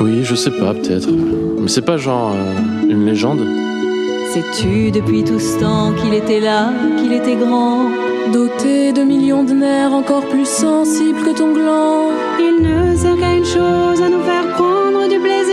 Oui, 0.00 0.24
je 0.24 0.34
sais 0.34 0.50
pas, 0.50 0.74
peut-être. 0.74 1.08
Mais 1.10 1.68
c'est 1.68 1.82
pas 1.84 1.96
genre 1.96 2.32
euh, 2.34 2.88
une 2.88 3.06
légende? 3.06 3.40
Sais-tu 4.32 4.90
depuis 4.90 5.24
tout 5.24 5.38
ce 5.38 5.58
temps 5.58 5.92
qu'il 5.92 6.12
était 6.12 6.40
là, 6.40 6.70
qu'il 6.98 7.12
était 7.12 7.36
grand? 7.36 7.90
Doté 8.32 8.92
de 8.92 9.02
millions 9.02 9.44
de 9.44 9.52
nerfs 9.52 9.92
encore 9.92 10.26
plus 10.28 10.46
sensibles 10.46 11.22
que 11.22 11.30
ton 11.36 11.52
gland 11.52 12.10
Il 12.38 12.62
ne 12.62 12.96
sert 12.96 13.16
qu'à 13.16 13.34
une 13.34 13.44
chose, 13.44 14.02
à 14.02 14.08
nous 14.08 14.22
faire 14.22 14.46
prendre 14.54 15.08
du 15.08 15.18
plaisir. 15.18 15.45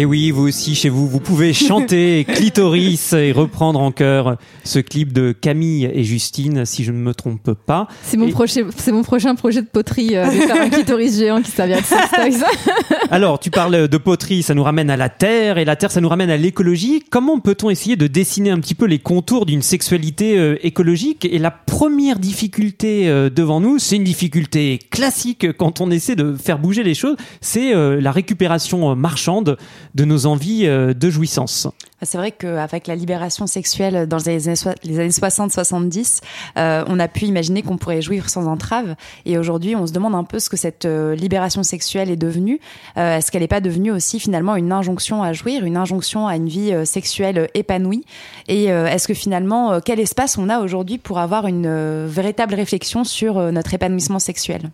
Et 0.00 0.06
oui, 0.06 0.30
vous 0.30 0.48
aussi 0.48 0.74
chez 0.74 0.88
vous, 0.88 1.06
vous 1.06 1.20
pouvez 1.20 1.52
chanter 1.52 2.24
Clitoris 2.28 3.12
et 3.12 3.32
reprendre 3.32 3.78
en 3.80 3.92
chœur 3.92 4.38
ce 4.64 4.78
clip 4.78 5.12
de 5.12 5.32
Camille 5.32 5.90
et 5.92 6.04
Justine, 6.04 6.64
si 6.64 6.84
je 6.84 6.90
ne 6.90 6.96
me 6.96 7.12
trompe 7.12 7.52
pas. 7.52 7.86
C'est 8.02 8.16
mon, 8.16 8.26
Et- 8.28 8.30
prochain, 8.30 8.62
c'est 8.78 8.92
mon 8.92 9.02
prochain 9.02 9.34
projet 9.34 9.60
de 9.60 9.66
poterie, 9.66 10.16
euh, 10.16 10.24
de 10.24 10.30
faire 10.40 10.58
un 10.58 10.68
clitoris 10.70 11.18
géant 11.18 11.42
qui 11.42 11.50
servira 11.50 11.80
de. 11.82 12.44
Alors, 13.10 13.40
tu 13.40 13.50
parles 13.50 13.88
de 13.88 13.98
poterie, 13.98 14.42
ça 14.42 14.54
nous 14.54 14.62
ramène 14.62 14.88
à 14.88 14.96
la 14.96 15.10
terre, 15.10 15.58
et 15.58 15.66
la 15.66 15.76
terre, 15.76 15.90
ça 15.90 16.00
nous 16.00 16.08
ramène 16.08 16.30
à 16.30 16.38
l'écologie. 16.38 17.02
Comment 17.10 17.38
peut-on 17.38 17.68
essayer 17.68 17.96
de 17.96 18.06
dessiner 18.06 18.48
un 18.48 18.58
petit 18.60 18.74
peu 18.74 18.86
les 18.86 19.00
contours 19.00 19.44
d'une 19.44 19.60
sexualité 19.60 20.38
euh, 20.38 20.56
écologique? 20.62 21.26
Et 21.30 21.38
la 21.38 21.50
première 21.50 22.18
difficulté 22.18 23.06
euh, 23.10 23.28
devant 23.28 23.60
nous, 23.60 23.78
c'est 23.78 23.96
une 23.96 24.04
difficulté 24.04 24.78
classique 24.90 25.52
quand 25.58 25.82
on 25.82 25.90
essaie 25.90 26.16
de 26.16 26.34
faire 26.36 26.58
bouger 26.58 26.84
les 26.84 26.94
choses, 26.94 27.16
c'est 27.42 27.74
euh, 27.74 28.00
la 28.00 28.12
récupération 28.12 28.90
euh, 28.90 28.94
marchande 28.94 29.58
de 29.94 30.04
nos 30.04 30.26
envies 30.26 30.66
euh, 30.66 30.94
de 30.94 31.10
jouissance. 31.10 31.68
C'est 32.02 32.16
vrai 32.16 32.32
qu'avec 32.32 32.86
la 32.86 32.94
libération 32.94 33.46
sexuelle 33.46 34.06
dans 34.06 34.16
les 34.24 34.48
années, 34.48 34.56
soi- 34.56 34.74
les 34.84 34.98
années 34.98 35.10
60-70, 35.10 36.20
euh, 36.56 36.84
on 36.86 36.98
a 36.98 37.08
pu 37.08 37.26
imaginer 37.26 37.62
qu'on 37.62 37.76
pourrait 37.76 38.00
jouir 38.00 38.30
sans 38.30 38.46
entrave. 38.46 38.94
Et 39.26 39.36
aujourd'hui, 39.36 39.76
on 39.76 39.86
se 39.86 39.92
demande 39.92 40.14
un 40.14 40.24
peu 40.24 40.38
ce 40.38 40.48
que 40.48 40.56
cette 40.56 40.86
euh, 40.86 41.14
libération 41.14 41.62
sexuelle 41.62 42.10
est 42.10 42.16
devenue. 42.16 42.58
Est-ce 42.96 43.30
qu'elle 43.30 43.42
n'est 43.42 43.48
pas 43.48 43.60
devenue 43.60 43.90
aussi 43.90 44.18
finalement 44.20 44.56
une 44.56 44.72
injonction 44.72 45.22
à 45.22 45.32
jouir, 45.32 45.64
une 45.64 45.76
injonction 45.76 46.26
à 46.26 46.36
une 46.36 46.48
vie 46.48 46.72
sexuelle 46.84 47.48
épanouie? 47.54 48.04
Et 48.48 48.64
est-ce 48.64 49.06
que 49.08 49.14
finalement, 49.14 49.80
quel 49.80 50.00
espace 50.00 50.38
on 50.38 50.48
a 50.48 50.60
aujourd'hui 50.60 50.98
pour 50.98 51.18
avoir 51.18 51.46
une 51.46 52.06
véritable 52.06 52.54
réflexion 52.54 53.04
sur 53.04 53.52
notre 53.52 53.74
épanouissement 53.74 54.18
sexuel? 54.18 54.70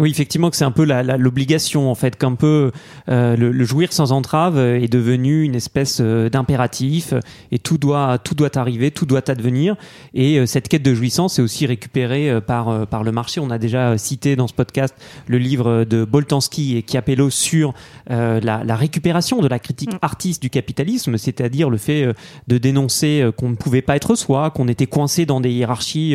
Oui, 0.00 0.10
effectivement, 0.10 0.48
que 0.48 0.54
c'est 0.56 0.64
un 0.64 0.70
peu 0.70 0.84
la- 0.84 1.02
la- 1.02 1.16
l'obligation, 1.16 1.90
en 1.90 1.96
fait, 1.96 2.16
qu'un 2.16 2.36
peu 2.36 2.70
euh, 3.08 3.36
le, 3.36 3.50
le 3.50 3.64
jouir 3.64 3.92
sans 3.92 4.12
entrave 4.12 4.56
est 4.56 4.86
devenu 4.92 5.42
une 5.42 5.56
espèce 5.56 5.98
euh, 6.00 6.28
d'impératif 6.30 7.14
et 7.50 7.58
tout 7.58 7.78
doit 7.78 8.18
tout 8.18 8.36
doit 8.36 8.56
arriver, 8.56 8.92
tout 8.92 9.06
doit 9.06 9.28
advenir. 9.28 9.74
Et 10.14 10.38
euh, 10.38 10.46
cette 10.46 10.68
quête 10.68 10.84
de 10.84 10.94
jouissance 10.94 11.40
est 11.40 11.42
aussi 11.42 11.66
récupérée 11.66 12.30
euh, 12.30 12.40
par 12.40 12.68
euh, 12.68 12.84
par 12.86 13.02
le 13.02 13.10
marché. 13.10 13.40
On 13.40 13.50
a 13.50 13.58
déjà 13.58 13.98
cité 13.98 14.36
dans 14.36 14.46
ce 14.46 14.54
podcast 14.54 14.94
le 15.26 15.38
livre 15.38 15.82
de 15.82 16.04
Boltanski 16.04 16.76
et 16.76 16.84
Chiapello 16.88 17.28
sur 17.28 17.74
euh, 18.12 18.38
la, 18.40 18.62
la 18.62 18.76
récupération 18.76 19.40
de 19.40 19.48
la 19.48 19.58
critique 19.58 19.90
artiste 20.00 20.40
du 20.40 20.48
capitalisme, 20.48 21.18
c'est-à-dire 21.18 21.70
le 21.70 21.76
fait 21.76 22.06
de 22.46 22.58
dénoncer 22.58 23.28
qu'on 23.36 23.48
ne 23.48 23.56
pouvait 23.56 23.82
pas 23.82 23.96
être 23.96 24.14
soi, 24.14 24.50
qu'on 24.50 24.68
était 24.68 24.86
coincé 24.86 25.26
dans 25.26 25.40
des 25.40 25.50
hiérarchies 25.50 26.14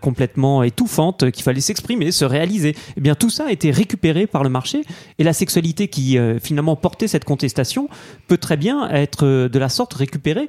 complètement 0.00 0.62
étouffantes, 0.62 1.30
qu'il 1.30 1.42
fallait 1.42 1.60
s'exprimer, 1.60 2.12
se 2.12 2.24
réaliser. 2.24 2.76
Eh 3.00 3.02
bien, 3.02 3.14
tout 3.14 3.30
ça 3.30 3.46
a 3.46 3.50
été 3.50 3.70
récupéré 3.70 4.26
par 4.26 4.44
le 4.44 4.50
marché 4.50 4.82
et 5.18 5.24
la 5.24 5.32
sexualité 5.32 5.88
qui 5.88 6.18
euh, 6.18 6.38
finalement 6.38 6.76
portait 6.76 7.08
cette 7.08 7.24
contestation 7.24 7.88
peut 8.28 8.36
très 8.36 8.58
bien 8.58 8.90
être 8.90 9.24
euh, 9.24 9.48
de 9.48 9.58
la 9.58 9.70
sorte 9.70 9.94
récupérée. 9.94 10.46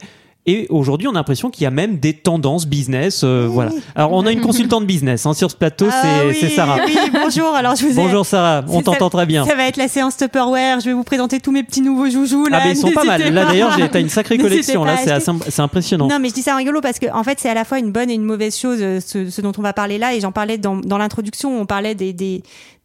Et 0.47 0.65
aujourd'hui, 0.71 1.07
on 1.07 1.11
a 1.11 1.15
l'impression 1.15 1.51
qu'il 1.51 1.63
y 1.63 1.67
a 1.67 1.71
même 1.71 1.97
des 1.97 2.13
tendances 2.13 2.65
business. 2.65 3.21
euh, 3.23 3.47
Voilà. 3.47 3.69
Alors, 3.93 4.11
on 4.13 4.25
a 4.25 4.31
une 4.31 4.41
consultante 4.41 4.87
business 4.87 5.23
hein, 5.27 5.33
sur 5.35 5.51
ce 5.51 5.55
plateau, 5.55 5.85
Ah 5.91 6.01
c'est 6.33 6.47
oui, 6.47 6.51
Sarah. 6.55 6.77
Oui, 6.83 6.95
bonjour. 7.13 7.53
Alors 7.53 7.75
je 7.75 7.85
vous 7.85 7.91
ai- 7.91 7.95
Bonjour 7.95 8.25
Sarah, 8.25 8.63
on 8.67 8.81
t'entend 8.81 9.11
très 9.11 9.27
bien. 9.27 9.45
Ça 9.45 9.53
va 9.55 9.67
être 9.67 9.77
la 9.77 9.87
séance 9.87 10.17
Tupperware. 10.17 10.79
Je 10.79 10.85
vais 10.85 10.93
vous 10.93 11.03
présenter 11.03 11.39
tous 11.39 11.51
mes 11.51 11.61
petits 11.61 11.81
nouveaux 11.81 12.09
joujoux 12.09 12.47
là. 12.47 12.57
Ah, 12.59 12.65
mais 12.65 12.71
ils 12.71 12.77
sont 12.77 12.89
pas 12.91 13.03
mal. 13.03 13.21
Là, 13.31 13.45
d'ailleurs, 13.45 13.77
j'ai- 13.77 13.87
t'as 13.87 13.99
une 13.99 14.09
sacrée 14.09 14.37
collection. 14.39 14.83
Là, 14.83 14.97
c'est 14.97 15.11
assez- 15.11 15.61
impressionnant. 15.61 16.07
Non, 16.07 16.17
mais 16.19 16.29
je 16.29 16.33
dis 16.33 16.41
ça 16.41 16.55
en 16.55 16.57
rigolo 16.57 16.81
parce 16.81 16.97
que 16.97 17.05
en 17.13 17.23
fait, 17.23 17.39
c'est 17.39 17.49
à 17.49 17.53
la 17.53 17.63
fois 17.63 17.77
une 17.77 17.91
bonne 17.91 18.09
et 18.09 18.15
une 18.15 18.23
mauvaise 18.23 18.57
chose, 18.57 18.79
euh, 18.81 18.99
ce, 18.99 19.29
ce 19.29 19.41
dont 19.41 19.51
on 19.59 19.61
va 19.61 19.73
parler 19.73 19.99
là. 19.99 20.15
Et 20.15 20.21
j'en 20.21 20.31
parlais 20.31 20.57
dans, 20.57 20.75
dans 20.77 20.97
l'introduction. 20.97 21.61
On 21.61 21.67
parlait 21.67 21.93
des 21.93 22.13
des 22.13 22.41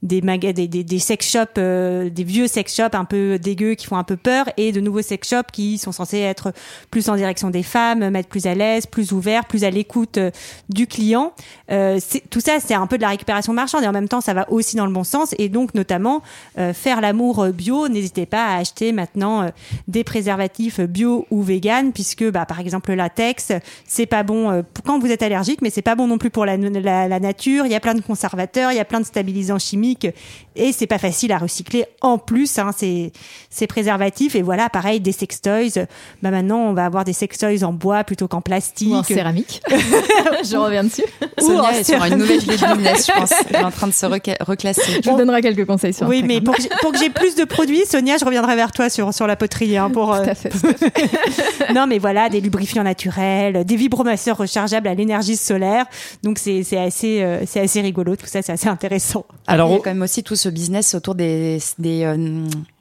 des, 0.07 0.23
maga- 0.23 0.53
des, 0.53 0.69
des, 0.69 0.85
des 0.85 0.99
sex 0.99 1.31
shops, 1.31 1.59
euh, 1.59 2.09
des 2.09 2.25
vieux 2.25 2.47
sex 2.47 2.75
shops 2.75 2.95
un 2.95 3.05
peu 3.05 3.39
dégueux 3.39 3.75
qui 3.75 3.87
font 3.87 3.97
un 3.97 4.05
peu 4.05 4.17
peur, 4.17 4.47
et 4.57 4.73
de 4.73 4.81
nouveaux 4.81 5.03
sex 5.03 5.29
shops 5.29 5.51
qui 5.53 5.79
sont 5.79 5.93
censés 5.93 6.21
être 6.21 6.53
plus 6.91 7.09
en 7.09 7.17
direction 7.17 7.51
des 7.51 7.63
femmes, 7.63 8.09
mettre 8.11 8.29
plus 8.29 8.47
à 8.47 8.55
l'aise, 8.55 8.87
plus 8.87 9.13
ouverts, 9.13 9.45
plus 9.45 9.65
à 9.65 9.71
l'écoute 9.71 10.19
euh, 10.19 10.31
du 10.69 10.87
client. 10.87 11.33
Euh, 11.71 11.99
tout 12.31 12.41
ça, 12.41 12.59
c'est 12.61 12.75
un 12.75 12.87
peu 12.87 12.97
de 12.97 13.03
la 13.03 13.09
récupération 13.09 13.53
marchande, 13.53 13.83
et 13.83 13.87
en 13.89 13.93
même 13.93 14.09
temps, 14.09 14.21
ça 14.21 14.35
va 14.35 14.51
aussi 14.51 14.77
dans 14.77 14.87
le 14.87 14.93
bon 14.93 15.05
sens. 15.05 15.35
Et 15.39 15.49
donc, 15.49 15.75
notamment, 15.75 16.23
euh, 16.59 16.73
faire 16.73 17.01
l'amour 17.01 17.43
euh, 17.43 17.51
bio. 17.51 17.89
N'hésitez 17.89 18.27
pas 18.27 18.47
à 18.47 18.59
acheter 18.59 18.93
maintenant 18.93 19.51
des 19.89 20.05
préservatifs 20.05 20.81
bio 20.81 21.27
ou 21.31 21.43
vegan, 21.43 21.93
puisque, 21.93 22.25
bah, 22.31 22.47
par 22.47 22.61
exemple, 22.61 22.91
le 22.91 22.97
latex, 22.97 23.53
c'est 23.87 24.07
pas 24.07 24.23
bon 24.23 24.65
quand 24.85 24.99
vous 24.99 25.11
êtes 25.11 25.23
allergique, 25.23 25.63
mais 25.63 25.71
c'est 25.71 25.83
pas 25.83 25.95
bon 25.95 26.07
non 26.07 26.19
plus 26.19 26.31
pour 26.31 26.45
la, 26.45 26.57
la 26.57 27.21
nature. 27.21 27.67
Il 27.67 27.73
y 27.73 27.75
a 27.75 27.81
plein 27.81 27.95
de 27.95 28.01
conservateurs, 28.01 28.73
il 28.73 28.77
y 28.77 28.81
a 28.81 28.85
plein 28.85 29.01
de 29.01 29.07
stabilisants 29.07 29.59
chimiques, 29.59 29.96
et 30.05 30.73
c'est 30.73 30.87
pas 30.87 30.99
facile 30.99 31.33
à 31.33 31.39
recycler 31.39 31.85
en 32.01 32.19
plus, 32.19 32.59
hein, 32.59 32.71
ces, 32.77 33.13
ces 33.51 33.67
préservatifs. 33.67 34.35
Et 34.35 34.43
voilà, 34.43 34.69
pareil, 34.69 35.01
des 35.01 35.13
sextoys. 35.13 35.87
Bah, 36.23 36.31
maintenant, 36.31 36.59
on 36.61 36.73
va 36.73 36.85
avoir 36.87 37.05
des 37.05 37.13
sextoys 37.13 37.63
en 37.65 37.73
bois 37.73 38.05
plutôt 38.05 38.29
qu'en 38.29 38.41
plastique. 38.41 38.89
Ou 38.93 38.97
en 38.97 39.03
céramique. 39.03 39.63
je 39.71 40.57
reviens 40.57 40.85
dessus. 40.85 41.05
Sonia 41.39 41.63
en 41.63 41.69
est 41.71 41.85
sur 41.85 42.03
une 42.05 42.17
nouvelle 42.17 42.43
illumination, 42.43 43.15
je 43.17 43.21
pense. 43.21 43.33
Elle 43.51 43.57
est 43.57 43.65
en 43.65 43.71
train 43.71 43.87
de 43.87 43.93
se 43.93 44.07
reclasser. 44.07 45.01
Je 45.05 45.11
vous 45.11 45.17
donnerai 45.17 45.43
quelques 45.43 45.67
conseils 45.67 45.93
sur 45.95 46.07
Oui, 46.09 46.23
mais 46.27 46.41
pour 46.41 46.55
que, 46.55 46.63
j'ai- 46.63 46.69
pour 46.81 46.93
que 46.93 46.99
j'ai 46.99 47.11
plus 47.11 47.35
de 47.35 47.45
produits, 47.45 47.85
Sonia, 47.87 48.17
je 48.19 48.25
reviendrai 48.25 48.57
vers 48.57 48.73
toi 48.73 48.89
sur, 48.89 49.13
sur 49.13 49.27
la 49.27 49.37
poterie. 49.37 49.77
Hein, 49.77 49.91
pour, 49.91 50.13
euh, 50.13 50.25
Tout 50.25 50.31
à 50.31 50.35
fait. 50.35 50.49
tout 50.51 50.67
à 50.67 50.73
fait. 50.91 51.75
non, 51.75 51.87
mais 51.87 51.99
voilà, 51.99 52.29
des 52.29 52.41
lubrifiants 52.41 52.85
naturels, 52.85 53.65
des 53.65 53.77
vibromasseurs 53.77 54.37
rechargeables 54.39 54.89
à 54.89 54.95
l'énergie 54.95 55.37
solaire. 55.37 55.85
Donc, 56.23 56.39
c'est 56.39 56.63
c'est 56.63 56.79
assez, 56.79 57.23
euh, 57.23 57.41
c'est 57.47 57.61
assez 57.61 57.81
rigolo. 57.81 58.17
Tout 58.17 58.27
ça, 58.27 58.43
c'est 58.43 58.53
assez 58.53 58.69
intéressant. 58.69 59.27
Alors, 59.47 59.76
A 59.77 59.85
quand 59.85 59.91
même 59.91 60.03
aussi 60.03 60.23
tout 60.23 60.37
ce 60.37 60.49
business 60.49 60.95
autour 60.95 61.15
des, 61.15 61.59
des 61.79 62.05
euh, 62.05 62.17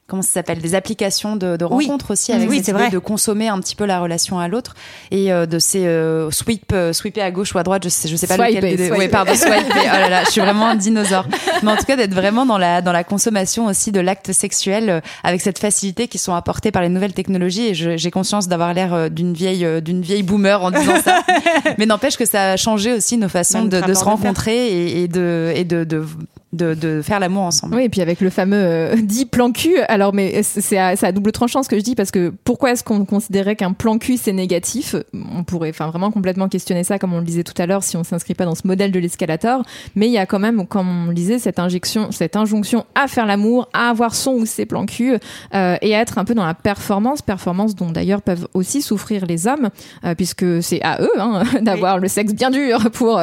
comment 0.07 0.21
ça 0.21 0.29
s'appelle, 0.33 0.59
des 0.59 0.75
applications 0.75 1.35
de, 1.35 1.57
de 1.57 1.65
Oui. 1.65 1.85
rencontres 1.85 2.11
aussi, 2.11 2.31
avec 2.31 2.47
Oui, 2.47 2.57
cette 2.57 2.65
c'est 2.65 2.71
idée 2.73 2.81
vrai. 2.81 2.89
de 2.91 2.99
consommer 2.99 3.47
un 3.47 3.59
petit 3.59 3.75
peu 3.75 3.85
la 3.85 3.99
relation 3.99 4.37
à 4.37 4.47
l'autre 4.47 4.75
et 5.09 5.33
euh, 5.33 5.47
de 5.47 5.57
ces 5.57 5.87
euh, 5.87 6.29
sweep, 6.29 6.71
euh, 6.73 6.93
sweeper 6.93 7.23
à 7.25 7.31
gauche 7.31 7.55
ou 7.55 7.57
à 7.57 7.63
droite, 7.63 7.83
je 7.85 7.89
sais, 7.89 8.07
je 8.07 8.15
sais 8.15 8.27
pas 8.27 8.35
Swiper, 8.35 8.61
lequel. 8.61 8.77
des. 8.77 8.91
Ouais, 8.91 9.07
pardon, 9.07 9.33
swiper. 9.33 9.63
Oh 9.75 9.97
là 9.97 10.09
là, 10.09 10.23
je 10.23 10.29
suis 10.29 10.41
vraiment 10.41 10.67
un 10.67 10.75
dinosaure. 10.75 11.27
Mais 11.63 11.71
en 11.71 11.75
tout 11.75 11.85
cas, 11.85 11.95
d'être 11.95 12.13
vraiment 12.13 12.45
dans 12.45 12.59
la 12.59 12.83
dans 12.83 12.91
la 12.91 13.03
consommation 13.03 13.65
aussi 13.65 13.91
de 13.91 13.99
l'acte 13.99 14.31
sexuel 14.31 15.01
avec 15.23 15.41
cette 15.41 15.57
facilité 15.57 16.07
qui 16.07 16.19
sont 16.19 16.35
apportées 16.35 16.71
par 16.71 16.83
les 16.83 16.89
nouvelles 16.89 17.13
technologies. 17.13 17.69
Et 17.69 17.73
j'ai 17.73 18.11
conscience 18.11 18.47
d'avoir 18.47 18.75
l'air 18.75 19.09
d'une 19.09 19.33
vieille 19.33 19.81
d'une 19.81 20.01
vieille 20.03 20.21
boomer 20.23 20.61
en 20.63 20.69
disant 20.69 21.01
ça. 21.03 21.23
Mais 21.79 21.87
n'empêche 21.87 22.15
que 22.17 22.25
ça 22.25 22.51
a 22.51 22.57
changé 22.57 22.93
aussi 22.93 23.17
nos 23.17 23.29
façons 23.29 23.63
Même 23.65 23.69
de, 23.69 23.93
se 23.95 24.03
rencontrer 24.03 24.67
et, 24.67 25.01
et 25.03 25.07
de 25.07 25.51
et 25.55 25.63
de, 25.63 25.83
de 25.83 26.05
de, 26.55 26.73
de 26.73 27.01
faire 27.01 27.19
l'amour 27.19 27.43
ensemble. 27.43 27.75
Oui, 27.75 27.83
et 27.83 27.89
puis 27.89 28.01
avec 28.01 28.21
le 28.21 28.29
fameux 28.29 28.57
euh, 28.57 28.95
dit 29.03 29.25
plan 29.25 29.51
cul. 29.51 29.77
Alors, 29.87 30.13
mais 30.13 30.41
c'est 30.43 30.77
à, 30.77 31.11
double 31.11 31.31
tranchant 31.31 31.63
ce 31.63 31.69
que 31.69 31.77
je 31.77 31.83
dis 31.83 31.95
parce 31.95 32.11
que 32.11 32.33
pourquoi 32.43 32.71
est-ce 32.71 32.83
qu'on 32.83 33.05
considérait 33.05 33.55
qu'un 33.55 33.73
plan 33.73 33.97
cul 33.97 34.17
c'est 34.17 34.33
négatif? 34.33 34.95
On 35.13 35.43
pourrait, 35.43 35.69
enfin, 35.69 35.87
vraiment 35.89 36.11
complètement 36.11 36.47
questionner 36.49 36.83
ça, 36.83 36.99
comme 36.99 37.13
on 37.13 37.19
le 37.19 37.25
disait 37.25 37.43
tout 37.43 37.59
à 37.61 37.65
l'heure, 37.65 37.83
si 37.83 37.97
on 37.97 38.03
s'inscrit 38.03 38.33
pas 38.33 38.45
dans 38.45 38.55
ce 38.55 38.65
modèle 38.67 38.91
de 38.91 38.99
l'escalator. 38.99 39.63
Mais 39.95 40.07
il 40.07 40.11
y 40.11 40.17
a 40.17 40.25
quand 40.25 40.39
même, 40.39 40.65
comme 40.67 40.87
on 41.05 41.07
le 41.07 41.13
disait, 41.13 41.39
cette 41.39 41.59
injection, 41.59 42.11
cette 42.11 42.35
injonction 42.35 42.85
à 42.95 43.07
faire 43.07 43.25
l'amour, 43.25 43.67
à 43.73 43.89
avoir 43.89 44.15
son 44.15 44.31
ou 44.33 44.45
ses 44.45 44.65
plans 44.65 44.85
cul 44.85 45.13
euh, 45.53 45.75
et 45.81 45.95
à 45.95 46.01
être 46.01 46.17
un 46.17 46.25
peu 46.25 46.33
dans 46.33 46.45
la 46.45 46.53
performance, 46.53 47.21
performance 47.21 47.75
dont 47.75 47.91
d'ailleurs 47.91 48.21
peuvent 48.21 48.47
aussi 48.53 48.81
souffrir 48.81 49.25
les 49.25 49.47
hommes, 49.47 49.69
euh, 50.05 50.15
puisque 50.15 50.63
c'est 50.63 50.81
à 50.83 51.01
eux 51.01 51.09
hein, 51.19 51.43
d'avoir 51.61 51.99
le 51.99 52.07
sexe 52.07 52.33
bien 52.33 52.49
dur 52.51 52.89
pour 52.91 53.21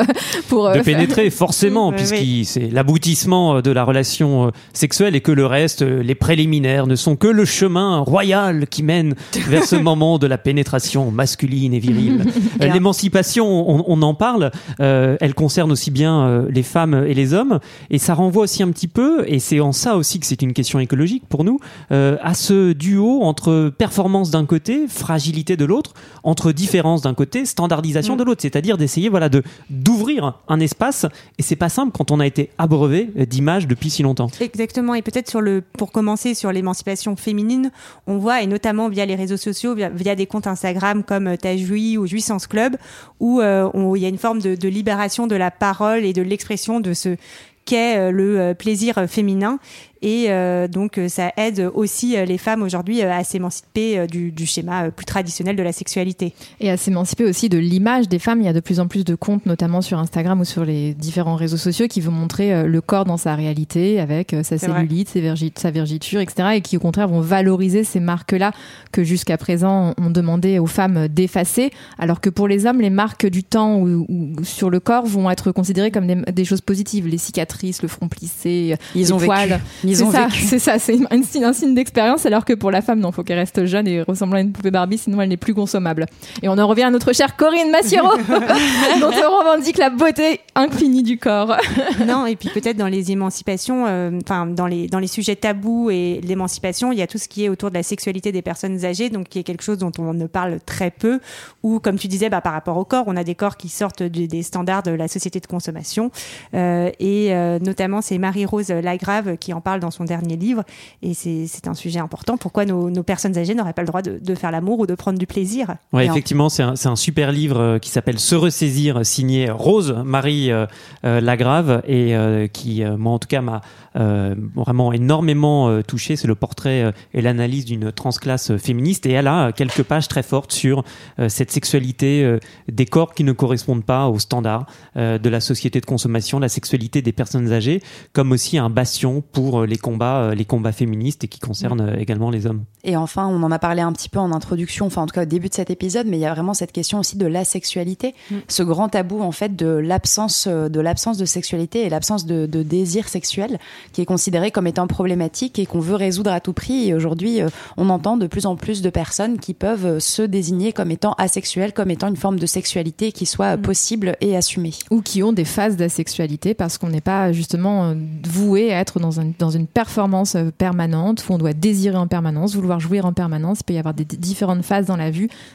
pour 0.49 0.67
euh, 0.67 0.71
de 0.75 0.83
faire- 0.83 0.97
pénétrer 0.97 1.31
forcément 1.31 1.89
Oui, 1.91 1.97
puisque 1.97 2.51
c'est 2.51 2.69
l'aboutissement 2.71 3.22
de 3.27 3.71
la 3.71 3.85
relation 3.85 4.47
euh, 4.47 4.51
sexuelle 4.73 5.15
et 5.15 5.21
que 5.21 5.33
le 5.33 5.47
reste 5.47 5.83
euh, 5.83 6.03
les 6.03 6.15
préliminaires 6.15 6.87
ne 6.87 6.97
sont 6.97 7.17
que 7.17 7.29
le 7.29 7.45
chemin 7.45 7.99
royal 7.99 8.67
qui 8.67 8.83
mène 8.83 9.15
vers 9.49 9.65
ce 9.65 9.77
moment 9.77 10.19
de 10.19 10.27
la 10.27 10.39
pénétration 10.39 11.11
masculine 11.11 11.75
et 11.75 11.79
virile. 11.79 12.25
Euh, 12.61 12.69
l'émancipation 12.69 13.47
on, 13.47 13.85
on 13.87 14.03
en 14.03 14.15
parle 14.15 14.51
euh, 14.81 15.17
elle 15.21 15.35
concerne 15.35 15.73
aussi 15.73 15.91
bien 15.91 16.23
euh, 16.23 16.47
les 16.51 16.63
femmes 16.63 17.05
et 17.07 17.15
les 17.15 17.35
hommes 17.35 17.61
et 17.91 17.99
ça 17.99 18.15
renvoie 18.15 18.45
aussi 18.45 18.63
un 18.63 18.71
petit 18.71 18.89
peu 18.89 19.25
et 19.27 19.39
c'est 19.39 19.61
en 19.61 19.73
ça 19.73 19.97
aussi 19.97 20.21
que 20.21 20.27
c'est 20.27 20.43
une 20.43 20.53
question 20.53 20.79
écologique 20.79 21.25
pour 21.29 21.45
nous 21.45 21.59
euh, 21.93 22.17
à 22.23 22.35
ce 22.35 22.73
duo 22.73 23.23
entre 23.23 23.73
performance 23.77 24.31
d'un 24.31 24.45
côté 24.45 24.87
fragilité 24.89 25.57
de 25.57 25.65
l'autre 25.65 25.95
entre 26.25 26.53
différence 26.53 27.03
d'un 27.03 27.15
côté 27.15 27.47
standardisation 27.47 28.17
de 28.17 28.25
l'autre 28.25 28.43
c'est-à-dire 28.43 28.77
d'essayer 28.77 29.09
voilà 29.09 29.29
de 29.29 29.43
d'ouvrir 29.71 30.41
un 30.49 30.61
espace 30.61 31.07
et 31.39 31.43
c'est 31.43 31.57
pas 31.57 31.69
simple 31.69 31.93
quand 31.97 32.11
on 32.11 32.21
a 32.21 32.27
été 32.27 32.51
abreuvé 32.59 33.11
d'images 33.15 33.67
depuis 33.67 33.91
si 33.91 34.03
longtemps 34.03 34.29
Exactement. 34.41 34.95
Et 34.95 35.03
peut-être 35.03 35.29
sur 35.29 35.41
le, 35.41 35.61
pour 35.61 35.93
commencer 35.93 36.35
sur 36.35 36.53
l'émancipation 36.53 37.17
féminine, 37.17 37.71
on 38.07 38.19
voit, 38.19 38.43
et 38.43 38.47
notamment 38.47 38.89
via 38.89 39.07
les 39.07 39.15
réseaux 39.15 39.37
sociaux, 39.37 39.75
via, 39.75 40.15
des 40.15 40.27
comptes 40.27 40.47
Instagram 40.47 41.03
comme 41.05 41.29
euh, 41.29 41.37
T'as 41.37 41.57
joui 41.57 41.97
ou 41.99 42.07
Jouissance 42.07 42.47
Club, 42.47 42.77
où 43.21 43.41
euh, 43.41 43.71
il 43.97 44.03
y 44.03 44.07
a 44.07 44.09
une 44.09 44.19
forme 44.19 44.41
de, 44.41 44.69
libération 44.69 45.27
de 45.27 45.37
la 45.37 45.51
parole 45.51 46.05
et 46.05 46.13
de 46.13 46.23
l'expression 46.23 46.81
de 46.81 46.93
ce 46.93 47.17
qu'est 47.65 47.99
euh, 47.99 48.11
le 48.11 48.41
euh, 48.41 48.55
plaisir 48.55 48.99
euh, 48.99 49.07
féminin. 49.07 49.59
Et 50.03 50.27
euh, 50.31 50.67
donc, 50.69 50.99
euh, 50.99 51.09
ça 51.09 51.33
aide 51.37 51.71
aussi 51.75 52.17
euh, 52.17 52.25
les 52.25 52.39
femmes 52.39 52.63
aujourd'hui 52.63 53.03
à 53.03 53.23
s'émanciper 53.25 54.07
du, 54.09 54.33
du 54.33 54.47
schéma 54.47 54.91
plus 54.91 55.07
traditionnel 55.07 55.55
de 55.57 55.63
la 55.63 55.73
sexualité. 55.73 56.35
Et 56.61 56.71
à 56.71 56.77
s'émanciper 56.77 57.25
aussi 57.25 57.49
de 57.49 57.59
l'image 57.59 58.09
des 58.09 58.19
femmes. 58.19 58.41
Il 58.41 58.45
y 58.45 58.49
a 58.49 58.53
de 58.53 58.61
plus 58.61 58.81
en 58.81 58.89
plus 58.89 59.05
de 59.05 59.15
comptes, 59.15 59.47
notamment 59.47 59.81
sur 59.81 59.99
Instagram 59.99 60.41
ou 60.41 60.45
sur 60.45 60.65
les 60.65 60.95
différents 60.95 61.37
réseaux 61.37 61.57
sociaux, 61.57 61.87
qui 61.89 62.01
vont 62.01 62.11
montrer 62.13 62.65
le 62.67 62.81
corps 62.81 63.05
dans 63.05 63.17
sa 63.17 63.35
réalité, 63.37 64.01
avec 64.01 64.35
sa 64.43 64.57
cellulite, 64.59 65.09
ses 65.09 65.21
vergi- 65.21 65.53
sa 65.57 65.71
vergiture, 65.71 66.21
etc. 66.21 66.49
Et 66.57 66.61
qui, 66.63 66.77
au 66.77 66.81
contraire, 66.81 67.09
vont 67.09 67.21
valoriser 67.21 67.85
ces 67.85 68.01
marques-là 68.01 68.53
que 68.91 69.05
jusqu'à 69.05 69.37
présent, 69.37 69.95
on 69.99 70.11
demandait 70.11 70.59
aux 70.59 70.67
femmes 70.67 71.07
d'effacer. 71.09 71.71
Alors 71.99 72.21
que 72.21 72.29
pour 72.31 72.49
les 72.49 72.67
hommes, 72.67 72.81
les 72.81 72.91
marques 72.91 73.27
du 73.27 73.45
temps 73.45 73.77
ou, 73.79 74.05
ou 74.09 74.45
sur 74.45 74.69
le 74.71 74.81
corps 74.81 75.07
vont 75.07 75.31
être 75.31 75.53
considérées 75.53 75.91
comme 75.91 76.07
des, 76.07 76.17
des 76.33 76.45
choses 76.45 76.61
positives. 76.61 77.07
Les 77.07 77.19
cicatrices, 77.19 77.83
le 77.83 77.89
front 77.89 78.09
plissé, 78.09 78.77
Ils 78.95 78.99
les 79.03 79.13
ont 79.13 79.19
poils. 79.19 79.49
vécu. 79.51 79.63
Ils 79.93 80.05
ont 80.05 80.11
ça, 80.11 80.27
vécu. 80.27 80.45
c'est 80.45 80.59
ça, 80.59 80.79
c'est 80.79 80.99
un 81.11 81.53
signe, 81.53 81.75
d'expérience, 81.75 82.27
alors 82.27 82.45
que 82.45 82.53
pour 82.53 82.71
la 82.71 82.83
femme, 82.83 83.01
non, 83.01 83.13
faut 83.13 83.23
qu'elle 83.23 83.39
reste 83.39 83.65
jeune 83.65 83.87
et 83.87 84.03
ressemblant 84.03 84.39
à 84.39 84.41
une 84.41 84.53
poupée 84.53 84.71
Barbie, 84.71 84.99
sinon 84.99 85.21
elle 85.21 85.29
n'est 85.29 85.37
plus 85.37 85.55
consommable. 85.55 86.07
Et 86.43 86.49
on 86.49 86.59
en 86.59 86.67
revient 86.67 86.85
à 86.85 86.91
notre 86.91 87.13
chère 87.13 87.37
Corinne 87.37 87.71
Massiero, 87.71 88.17
dont 89.01 89.11
on 89.11 89.39
revendique 89.39 89.79
la 89.79 89.91
beauté 89.91 90.41
infinie 90.55 91.03
du 91.03 91.19
corps. 91.19 91.57
non, 92.07 92.27
et 92.27 92.37
puis 92.37 92.49
peut-être 92.49 92.77
dans 92.77 92.89
les 92.89 93.13
émancipations, 93.13 93.85
euh, 93.87 94.11
enfin 94.23 94.47
dans 94.47 94.67
les 94.67 94.89
dans 94.89 94.99
les 94.99 95.07
sujets 95.07 95.37
tabous 95.37 95.91
et 95.91 96.21
l'émancipation, 96.23 96.93
il 96.93 96.99
y 96.99 97.03
a 97.03 97.07
tout 97.07 97.19
ce 97.19 97.29
qui 97.29 97.45
est 97.45 97.49
autour 97.49 97.71
de 97.71 97.75
la 97.75 97.83
sexualité 97.83 98.33
des 98.33 98.43
personnes 98.43 98.85
âgées, 98.85 99.11
donc 99.11 99.29
qui 99.29 99.39
est 99.39 99.43
quelque 99.45 99.63
chose 99.63 99.79
dont 99.79 99.93
on 99.99 100.15
ne 100.15 100.27
parle 100.27 100.59
très 100.65 100.91
peu. 100.91 101.21
Ou 101.63 101.79
comme 101.79 101.99
tu 101.99 102.09
disais, 102.09 102.29
bah, 102.29 102.41
par 102.41 102.53
rapport 102.53 102.77
au 102.77 102.85
corps, 102.85 103.05
on 103.07 103.17
a 103.17 103.25
des 103.25 103.35
corps 103.35 103.57
qui 103.57 103.69
sortent 103.69 104.03
des 104.03 104.43
standards 104.43 104.83
de 104.83 104.91
la 104.91 105.09
société 105.09 105.41
de 105.41 105.47
consommation, 105.47 106.11
Euh, 106.55 106.91
et 107.01 107.35
euh, 107.35 107.59
notamment 107.59 108.03
c'est 108.03 108.19
Marie-Rose 108.19 108.71
Lagrave 108.71 109.37
qui 109.37 109.53
en 109.53 109.61
parle 109.61 109.81
dans 109.83 109.91
son 109.91 110.05
dernier 110.05 110.37
livre, 110.37 110.65
et 111.03 111.13
c'est 111.15 111.69
un 111.69 111.75
sujet 111.75 111.99
important. 112.01 112.37
Pourquoi 112.39 112.65
nos, 112.65 112.89
nos 112.91 113.03
personnes 113.03 113.37
âgées 113.37 113.55
n'auraient 113.55 113.73
pas 113.75 113.83
le 113.83 113.89
droit 113.89 114.03
de, 114.03 114.19
de 114.19 114.35
faire 114.35 114.51
l'amour 114.51 114.79
ou 114.81 114.87
de 114.87 114.95
prendre 114.95 115.19
du 115.19 115.27
plaisir 115.27 115.75
Ouais, 115.93 116.07
Et 116.07 116.09
en- 116.09 116.13
effectivement, 116.13 116.49
c'est 116.49 116.63
un, 116.63 116.97
super 116.97 117.31
livre 117.33 117.59
euh, 117.61 117.79
qui 117.79 117.91
s'appelle 117.91 118.19
Se 118.19 118.35
ressaisir, 118.35 119.05
signé 119.05 119.51
Rose 119.51 119.95
Marie 120.05 120.51
euh, 120.51 120.67
euh, 121.05 121.21
Lagrave 121.21 121.83
et 121.87 122.17
euh, 122.17 122.47
qui, 122.49 122.83
moi 122.99 123.13
en 123.13 123.19
tout 123.19 123.29
cas, 123.29 123.41
m'a 123.43 123.61
vraiment 123.95 124.93
énormément 124.93 125.69
euh, 125.69 125.83
touché. 125.83 126.17
C'est 126.17 126.29
le 126.29 126.35
portrait 126.35 126.83
euh, 126.83 126.93
et 127.15 127.23
l'analyse 127.23 127.65
d'une 127.65 127.93
transclasse 127.93 128.51
euh, 128.51 128.59
féministe 128.59 129.07
et 129.07 129.11
elle 129.13 129.27
a 129.27 129.49
euh, 129.49 129.53
quelques 129.53 129.83
pages 129.83 130.09
très 130.09 130.23
fortes 130.23 130.53
sur 130.53 130.85
euh, 131.19 131.29
cette 131.29 131.51
sexualité 131.51 132.25
euh, 132.25 132.39
des 132.71 132.87
corps 132.87 133.15
qui 133.15 133.25
ne 133.25 133.33
correspondent 133.33 133.85
pas 133.85 134.09
aux 134.09 134.19
standards 134.19 134.67
euh, 134.97 135.19
de 135.19 135.29
la 135.29 135.41
société 135.41 135.81
de 135.81 135.87
consommation, 135.87 136.39
la 136.39 136.49
sexualité 136.49 137.03
des 137.03 137.13
personnes 137.13 137.53
âgées, 137.53 137.83
comme 138.13 138.33
aussi 138.33 138.59
un 138.59 138.71
bastion 138.71 139.23
pour 139.33 139.61
euh, 139.61 139.67
les 139.67 139.79
combats, 139.79 140.23
euh, 140.23 140.35
les 140.35 140.45
combats 140.45 140.73
féministes 140.73 141.25
et 141.25 141.29
qui 141.29 141.41
concernent 141.41 141.81
euh, 141.81 141.97
également 141.99 142.31
les 142.31 142.47
hommes. 142.47 142.65
Et 142.85 142.97
enfin, 142.97 143.27
on 143.27 143.43
en 143.43 143.51
a 143.51 143.59
parlé 143.59 143.83
un 143.83 143.93
petit 143.93 144.09
peu 144.09 144.19
en 144.19 144.33
introduction, 144.33 144.87
enfin 144.87 145.03
en 145.03 145.07
tout 145.07 145.15
cas 145.15 145.23
au 145.23 145.27
début 145.27 145.49
de 145.49 145.55
cet 145.55 145.71
épisode, 145.71 146.07
mais 146.07 146.17
il 146.17 146.21
y 146.21 146.27
a 146.27 146.35
vraiment 146.35 146.55
cette 146.55 146.73
question 146.73 146.99
aussi 146.99 147.17
de 147.17 147.27
la 147.27 147.45
sexualité, 147.45 148.15
Mm. 148.31 148.37
ce 148.49 148.63
grand 148.63 148.89
tabou 148.89 149.23
en 149.23 149.33
fait 149.33 149.57
de 149.57 149.67
l'absence 149.67 150.47
euh, 150.49 150.69
de 150.69 150.81
l'absence 150.81 151.19
de 151.19 151.25
sexualité 151.25 151.85
et 151.85 151.89
l'absence 151.89 152.27
de, 152.27 152.47
de 152.47 152.63
désir 152.63 153.09
sexuel, 153.09 153.59
qui 153.93 154.01
est 154.01 154.07
considéré 154.07 154.51
comme 154.51 154.67
étant 154.67 154.87
problématique 154.87 155.59
et 155.59 155.67
qu'on 155.67 155.81
veut 155.81 155.95
résoudre 155.97 156.31
à 156.33 156.41
tout 156.41 156.53
prix. 156.53 156.89
Et 156.89 156.95
aujourd'hui, 156.95 157.41
euh, 157.43 157.49
on 157.77 157.89
entend 157.91 158.17
de 158.17 158.27
plus 158.27 158.47
en 158.47 158.57
plus 158.57 158.83
de 158.83 158.91
personnes 158.91 159.39
qui 159.39 159.55
peuvent 159.55 159.87
euh, 159.87 160.01
se 160.01 160.23
désigner 160.23 160.73
comme 160.73 160.91
étant 160.91 161.13
asexuelles, 161.19 161.73
comme 161.73 161.91
étant 161.91 162.09
une 162.09 162.17
forme 162.17 162.39
de 162.39 162.47
sexualité 162.47 163.13
qui 163.13 163.27
soit 163.27 163.57
Mm. 163.57 163.63
possible 163.63 164.17
et 164.21 164.37
assumée. 164.37 164.73
Ou 164.91 165.01
qui 165.03 165.23
ont 165.23 165.33
des 165.33 165.45
phases 165.45 165.77
d'asexualité 165.77 166.55
parce 166.55 166.79
qu'on 166.79 166.89
n'est 166.89 167.01
pas 167.01 167.33
justement 167.33 167.85
euh, 167.91 167.95
voué 168.29 168.73
à 168.73 168.81
être 168.81 168.99
dans, 169.01 169.21
un- 169.21 169.33
dans 169.39 169.51
une 169.51 169.67
performance 169.67 170.37
permanente 170.59 171.25
où 171.29 171.33
on 171.35 171.39
doit 171.39 171.53
désirer 171.53 171.97
en 171.97 172.07
permanence, 172.07 172.55
vouloir 172.55 172.81
jouir 172.81 173.07
en 173.07 173.13
permanence. 173.13 173.59
Il 173.61 173.65
peut 173.65 173.75
y 173.75 173.79
avoir 173.79 173.95
des 173.95 174.05
différentes 174.05 174.65
phases 174.65 174.87
dans 174.87 174.97
la 174.97 175.11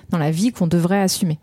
dans 0.09 0.17
la 0.17 0.29
vie 0.29 0.51
qu'on 0.51 0.67
devrait 0.67 1.01
assumer. 1.01 1.39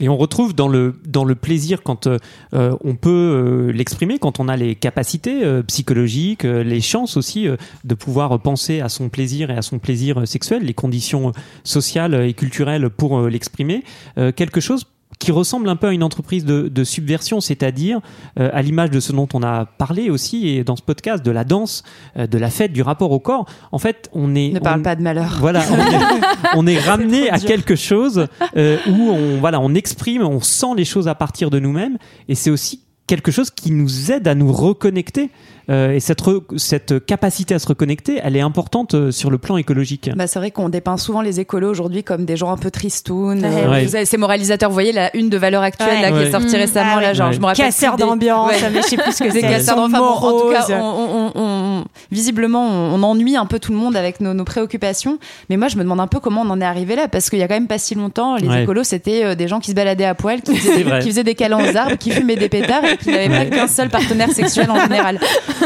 Et 0.00 0.08
on 0.08 0.16
retrouve 0.16 0.54
dans 0.54 0.68
le, 0.68 0.94
dans 1.06 1.24
le 1.24 1.34
plaisir 1.36 1.82
quand 1.82 2.06
euh, 2.06 2.18
euh, 2.52 2.76
on 2.82 2.96
peut 2.96 3.10
euh, 3.10 3.72
l'exprimer, 3.72 4.18
quand 4.18 4.40
on 4.40 4.48
a 4.48 4.56
les 4.56 4.74
capacités 4.74 5.44
euh, 5.44 5.62
psychologiques, 5.62 6.42
les 6.42 6.80
chances 6.80 7.16
aussi 7.16 7.46
de 7.84 7.94
pouvoir 7.94 8.38
penser 8.40 8.80
à 8.80 8.88
son 8.88 9.08
plaisir 9.08 9.50
et 9.50 9.56
à 9.56 9.62
son 9.62 9.78
plaisir 9.78 10.26
sexuel, 10.26 10.64
les 10.64 10.74
conditions 10.74 11.32
sociales 11.62 12.14
et 12.14 12.34
culturelles 12.34 12.90
pour 12.90 13.20
l'exprimer, 13.22 13.84
quelque 14.36 14.60
chose 14.60 14.84
qui 15.18 15.32
ressemble 15.32 15.68
un 15.68 15.76
peu 15.76 15.86
à 15.88 15.92
une 15.92 16.02
entreprise 16.02 16.44
de, 16.44 16.68
de 16.68 16.84
subversion, 16.84 17.40
c'est-à-dire 17.40 18.00
euh, 18.38 18.50
à 18.52 18.62
l'image 18.62 18.90
de 18.90 19.00
ce 19.00 19.12
dont 19.12 19.28
on 19.32 19.42
a 19.42 19.64
parlé 19.64 20.10
aussi 20.10 20.48
et 20.48 20.64
dans 20.64 20.76
ce 20.76 20.82
podcast, 20.82 21.24
de 21.24 21.30
la 21.30 21.44
danse, 21.44 21.82
euh, 22.16 22.26
de 22.26 22.36
la 22.38 22.50
fête, 22.50 22.72
du 22.72 22.82
rapport 22.82 23.10
au 23.12 23.20
corps. 23.20 23.46
En 23.72 23.78
fait, 23.78 24.10
on 24.12 24.34
est 24.34 24.50
Ne 24.52 24.58
parle 24.60 24.80
on- 24.80 24.82
pas 24.82 24.96
de 24.96 25.02
malheur. 25.02 25.36
voilà, 25.40 25.62
on 25.70 25.76
est, 25.76 26.20
on 26.56 26.66
est 26.66 26.78
ramené 26.78 27.30
à 27.30 27.38
quelque 27.38 27.76
chose 27.76 28.26
euh, 28.56 28.78
où 28.88 29.10
on 29.10 29.38
voilà, 29.40 29.60
on 29.60 29.74
exprime, 29.74 30.22
on 30.22 30.40
sent 30.40 30.74
les 30.76 30.84
choses 30.84 31.08
à 31.08 31.14
partir 31.14 31.50
de 31.50 31.58
nous-mêmes, 31.58 31.96
et 32.28 32.34
c'est 32.34 32.50
aussi 32.50 32.80
quelque 33.06 33.30
chose 33.30 33.50
qui 33.50 33.70
nous 33.70 34.10
aide 34.12 34.26
à 34.28 34.34
nous 34.34 34.52
reconnecter. 34.52 35.30
Euh, 35.70 35.92
et 35.92 36.00
cette, 36.00 36.22
re- 36.22 36.42
cette 36.58 37.06
capacité 37.06 37.54
à 37.54 37.58
se 37.58 37.66
reconnecter, 37.66 38.20
elle 38.22 38.36
est 38.36 38.42
importante 38.42 38.92
euh, 38.94 39.10
sur 39.10 39.30
le 39.30 39.38
plan 39.38 39.56
écologique. 39.56 40.10
Bah, 40.14 40.26
c'est 40.26 40.38
vrai 40.38 40.50
qu'on 40.50 40.68
dépeint 40.68 40.98
souvent 40.98 41.22
les 41.22 41.40
écolos 41.40 41.70
aujourd'hui 41.70 42.04
comme 42.04 42.26
des 42.26 42.36
gens 42.36 42.50
un 42.50 42.58
peu 42.58 42.70
tristounes. 42.70 43.40
Ouais. 43.42 43.64
euh, 43.64 43.70
Ouais. 43.70 43.86
vous 43.86 43.96
avez- 43.96 44.04
C'est 44.04 44.18
moralisateur. 44.18 44.68
Vous 44.68 44.74
voyez 44.74 44.92
la 44.92 45.14
une 45.16 45.30
de 45.30 45.38
valeur 45.38 45.62
actuelle 45.62 45.88
Ouais. 45.96 46.02
là, 46.02 46.08
qui 46.10 46.16
Ouais. 46.18 46.26
est 46.26 46.32
sortie 46.32 46.54
Mmh. 46.54 46.58
récemment. 46.58 46.94
Ah 46.96 47.00
là, 47.00 47.14
genre, 47.14 47.28
Ouais. 47.28 47.34
je 47.34 47.40
me 47.40 47.46
rappelle 47.46 47.72
des- 47.72 47.96
d'ambiance, 47.96 48.50
Ouais. 48.50 48.70
mais 48.74 48.82
je 48.82 48.86
sais 48.88 48.96
plus 48.98 49.12
ce 49.12 49.24
que 49.24 49.30
c'est. 49.30 49.40
d'enfants. 49.74 49.88
Bon, 49.88 50.04
en 50.04 50.40
tout 50.42 50.50
cas, 50.52 50.66
on- 50.70 51.32
on- 51.80 51.84
visiblement, 52.10 52.66
on, 52.68 52.94
on 52.94 53.02
ennuie 53.02 53.36
un 53.36 53.46
peu 53.46 53.58
tout 53.58 53.72
le 53.72 53.78
monde 53.78 53.96
avec 53.96 54.20
nos, 54.20 54.34
nos 54.34 54.44
préoccupations. 54.44 55.18
Mais 55.50 55.56
moi, 55.56 55.68
je 55.68 55.76
me 55.76 55.82
demande 55.82 56.00
un 56.00 56.06
peu 56.06 56.20
comment 56.20 56.42
on 56.42 56.50
en 56.50 56.60
est 56.60 56.64
arrivé 56.64 56.96
là, 56.96 57.08
parce 57.08 57.30
qu'il 57.30 57.38
y 57.38 57.42
a 57.42 57.48
quand 57.48 57.54
même 57.54 57.66
pas 57.68 57.78
si 57.78 57.94
longtemps, 57.94 58.36
les 58.36 58.48
Ouais. 58.48 58.62
écolos, 58.62 58.84
c'était 58.84 59.24
euh, 59.24 59.34
des 59.34 59.48
gens 59.48 59.60
qui 59.60 59.70
se 59.70 59.76
baladaient 59.76 60.04
à 60.04 60.14
poil, 60.14 60.40
qui 60.42 60.56
faisaient, 60.56 61.00
qui 61.00 61.22
des 61.24 61.34
câlins 61.34 61.72
aux 61.72 61.76
arbres, 61.76 61.96
qui 61.96 62.10
fumaient 62.10 62.36
des 62.36 62.48
pétards 62.48 62.84
et 62.84 62.96
qui 62.96 63.10
n'avaient 63.10 63.28
Ouais. 63.28 63.46
pas 63.50 63.56
qu'un 63.56 63.66
seul 63.68 63.88
partenaire 63.88 64.30
sexuel 64.30 64.70
en 64.70 64.78
général. 64.80 65.18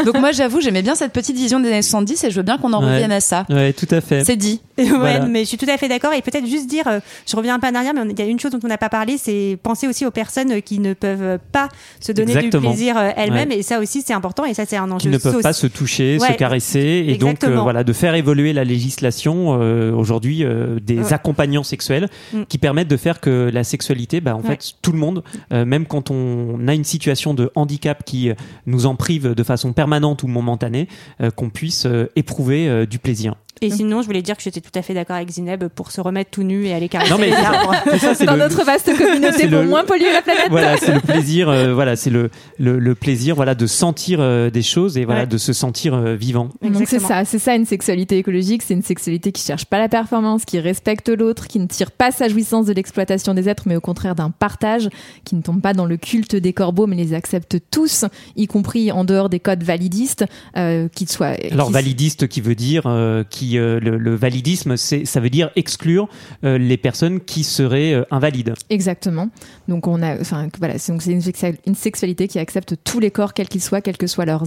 Donc 0.05 0.17
moi, 0.19 0.31
j'avoue, 0.31 0.61
j'aimais 0.61 0.81
bien 0.81 0.95
cette 0.95 1.11
petite 1.13 1.35
vision 1.35 1.59
des 1.59 1.67
années 1.69 1.81
70 1.81 2.23
et 2.23 2.31
je 2.31 2.35
veux 2.35 2.43
bien 2.43 2.57
qu'on 2.57 2.73
en 2.73 2.83
Ouais. 2.83 2.93
revienne 2.93 3.11
à 3.11 3.19
ça. 3.19 3.45
Ouais, 3.49 3.73
tout 3.73 3.87
à 3.91 4.01
fait. 4.01 4.23
C'est 4.25 4.35
dit. 4.35 4.61
Ouais, 4.79 4.85
Voilà. 4.87 5.25
mais 5.25 5.41
je 5.43 5.49
suis 5.49 5.57
tout 5.57 5.69
à 5.69 5.77
fait 5.77 5.89
d'accord. 5.89 6.13
Et 6.13 6.21
peut-être 6.21 6.47
juste 6.47 6.67
dire, 6.67 6.85
euh, 6.87 6.99
je 7.29 7.35
reviens 7.35 7.55
un 7.55 7.59
peu 7.59 7.67
en 7.67 7.75
arrière, 7.75 7.93
mais 7.93 8.01
il 8.11 8.17
y 8.17 8.21
a 8.21 8.25
une 8.25 8.39
chose 8.39 8.51
dont 8.51 8.59
on 8.63 8.67
n'a 8.67 8.77
pas 8.77 8.87
parlé, 8.87 9.17
c'est 9.17 9.57
penser 9.61 9.87
aussi 9.89 10.05
aux 10.05 10.11
personnes 10.11 10.61
qui 10.61 10.79
ne 10.79 10.93
peuvent 10.93 11.37
pas 11.51 11.67
se 11.99 12.13
donner 12.13 12.31
Exactement. 12.31 12.61
du 12.69 12.75
plaisir 12.77 12.97
euh, 12.97 13.09
elles-mêmes. 13.17 13.49
Ouais. 13.49 13.57
Et 13.59 13.63
ça 13.63 13.79
aussi, 13.79 14.01
c'est 14.05 14.13
important. 14.13 14.45
Et 14.45 14.53
ça, 14.53 14.63
c'est 14.65 14.77
un 14.77 14.87
qui 14.87 14.93
enjeu 14.93 15.09
ne 15.09 15.17
peuvent 15.17 15.41
pas 15.41 15.51
se 15.51 15.67
toucher, 15.67 15.98
se 16.17 16.21
Ouais, 16.23 16.35
caresser, 16.35 17.05
et 17.07 17.17
donc 17.17 17.43
euh, 17.43 17.59
voilà 17.59 17.83
de 17.83 17.93
faire 17.93 18.15
évoluer 18.15 18.53
la 18.53 18.63
législation 18.63 19.59
euh, 19.61 19.91
aujourd'hui 19.93 20.43
euh, 20.43 20.79
des 20.81 20.99
Ouais. 20.99 21.13
accompagnants 21.13 21.63
sexuels 21.63 22.07
Mm. 22.33 22.43
qui 22.47 22.57
permettent 22.57 22.87
de 22.87 22.97
faire 22.97 23.19
que 23.19 23.49
la 23.53 23.63
sexualité, 23.63 24.21
bah, 24.21 24.35
en 24.35 24.41
Ouais. 24.41 24.47
fait, 24.57 24.73
tout 24.81 24.91
le 24.91 24.97
monde, 24.97 25.23
euh, 25.53 25.65
même 25.65 25.85
quand 25.85 26.11
on 26.11 26.67
a 26.67 26.73
une 26.73 26.83
situation 26.83 27.33
de 27.33 27.51
handicap 27.55 28.03
qui 28.05 28.31
nous 28.65 28.85
en 28.85 28.95
prive 28.95 29.33
de 29.33 29.43
façon 29.43 29.73
permanente 29.73 30.23
ou 30.23 30.27
momentanée, 30.27 30.87
euh, 31.21 31.29
qu'on 31.31 31.49
puisse 31.49 31.85
euh, 31.85 32.07
éprouver 32.15 32.67
euh, 32.67 32.85
du 32.85 32.99
plaisir. 32.99 33.35
Et 33.61 33.69
sinon, 33.69 34.01
je 34.01 34.07
voulais 34.07 34.21
dire 34.21 34.37
que 34.37 34.43
j'étais 34.43 34.61
tout 34.61 34.71
à 34.75 34.81
fait 34.81 34.93
d'accord 34.93 35.15
avec 35.17 35.29
Zineb 35.29 35.65
pour 35.67 35.91
se 35.91 35.99
remettre 36.01 36.29
tout 36.31 36.43
nu 36.43 36.65
et 36.65 36.73
aller 36.73 36.87
caresser 36.89 37.11
Non, 37.11 37.17
mais 37.19 37.27
les 37.27 37.33
ça. 37.33 37.49
arbres. 37.51 37.75
C'est 37.99 38.15
ça, 38.15 38.25
Dans 38.25 38.33
le- 38.33 38.39
notre 38.39 38.63
vaste 38.63 38.95
communauté 38.97 39.33
c'est 39.37 39.47
pour 39.49 39.59
le- 39.61 39.67
moins 39.67 39.83
polluer 39.83 40.11
la 40.13 40.21
planète. 40.21 40.47
voilà, 40.49 40.77
c'est 40.77 40.93
le 40.93 41.01
plaisir, 41.01 41.49
euh, 41.49 41.73
voilà, 41.73 41.95
c'est 41.95 42.09
le, 42.09 42.29
le, 42.57 42.79
le 42.79 42.95
plaisir, 42.95 43.35
voilà, 43.35 43.55
de 43.55 43.67
sentir 43.67 44.19
euh, 44.21 44.49
des 44.49 44.61
choses 44.61 44.97
et 44.97 45.05
voilà, 45.05 45.21
Ouais. 45.21 45.27
de 45.27 45.37
se 45.37 45.51
sentir 45.53 45.93
euh, 45.93 46.15
vivant. 46.15 46.49
Donc 46.61 46.83
c'est 46.87 46.99
ça, 46.99 47.25
c'est 47.25 47.39
ça 47.39 47.55
une 47.55 47.65
sexualité 47.65 48.17
écologique, 48.17 48.61
c'est 48.61 48.73
une 48.73 48.81
sexualité 48.83 49.31
qui 49.31 49.43
cherche 49.43 49.65
pas 49.65 49.79
la 49.79 49.89
performance, 49.89 50.45
qui 50.45 50.59
respecte 50.59 51.09
l'autre, 51.09 51.47
qui 51.47 51.59
ne 51.59 51.65
tire 51.67 51.91
pas 51.91 52.11
sa 52.11 52.27
jouissance 52.29 52.65
de 52.65 52.73
l'exploitation 52.73 53.33
des 53.33 53.49
êtres, 53.49 53.63
mais 53.65 53.75
au 53.75 53.81
contraire 53.81 54.15
d'un 54.15 54.29
partage, 54.31 54.89
qui 55.25 55.35
ne 55.35 55.41
tombe 55.41 55.61
pas 55.61 55.73
dans 55.73 55.85
le 55.85 55.97
culte 55.97 56.35
des 56.35 56.53
corbeaux, 56.53 56.87
mais 56.87 56.95
les 56.95 57.13
accepte 57.13 57.57
tous, 57.71 58.05
y 58.37 58.47
compris 58.47 58.91
en 58.91 59.03
dehors 59.03 59.29
des 59.29 59.39
codes 59.39 59.63
validistes, 59.63 60.25
euh, 60.57 60.87
qu'ils 60.87 61.09
soient. 61.09 61.33
Alors 61.51 61.69
validiste 61.71 62.27
qui 62.27 62.41
veut 62.41 62.55
dire 62.55 62.83
euh, 62.85 63.23
euh, 63.57 63.79
le, 63.79 64.15
validisme 64.15 64.75
ça 64.77 65.19
veut 65.19 65.29
dire 65.29 65.51
exclure 65.55 66.09
euh, 66.43 66.57
les 66.57 66.77
personnes 66.77 67.19
qui 67.19 67.43
seraient 67.43 67.93
euh, 67.93 68.03
invalides. 68.11 68.53
Exactement. 68.69 69.29
Donc 69.67 69.87
on 69.87 70.01
a, 70.01 70.19
enfin 70.19 70.47
voilà, 70.59 70.75
donc 70.87 71.01
c'est 71.01 71.11
une, 71.11 71.21
sexual- 71.21 71.57
une 71.65 71.75
sexualité 71.75 72.27
qui 72.27 72.39
accepte 72.39 72.75
tous 72.83 72.99
les 72.99 73.11
corps, 73.11 73.33
quels 73.33 73.47
qu'ils 73.47 73.61
soient, 73.61 73.81
quel 73.81 73.97
que 73.97 74.07
soit 74.07 74.25
leur, 74.25 74.43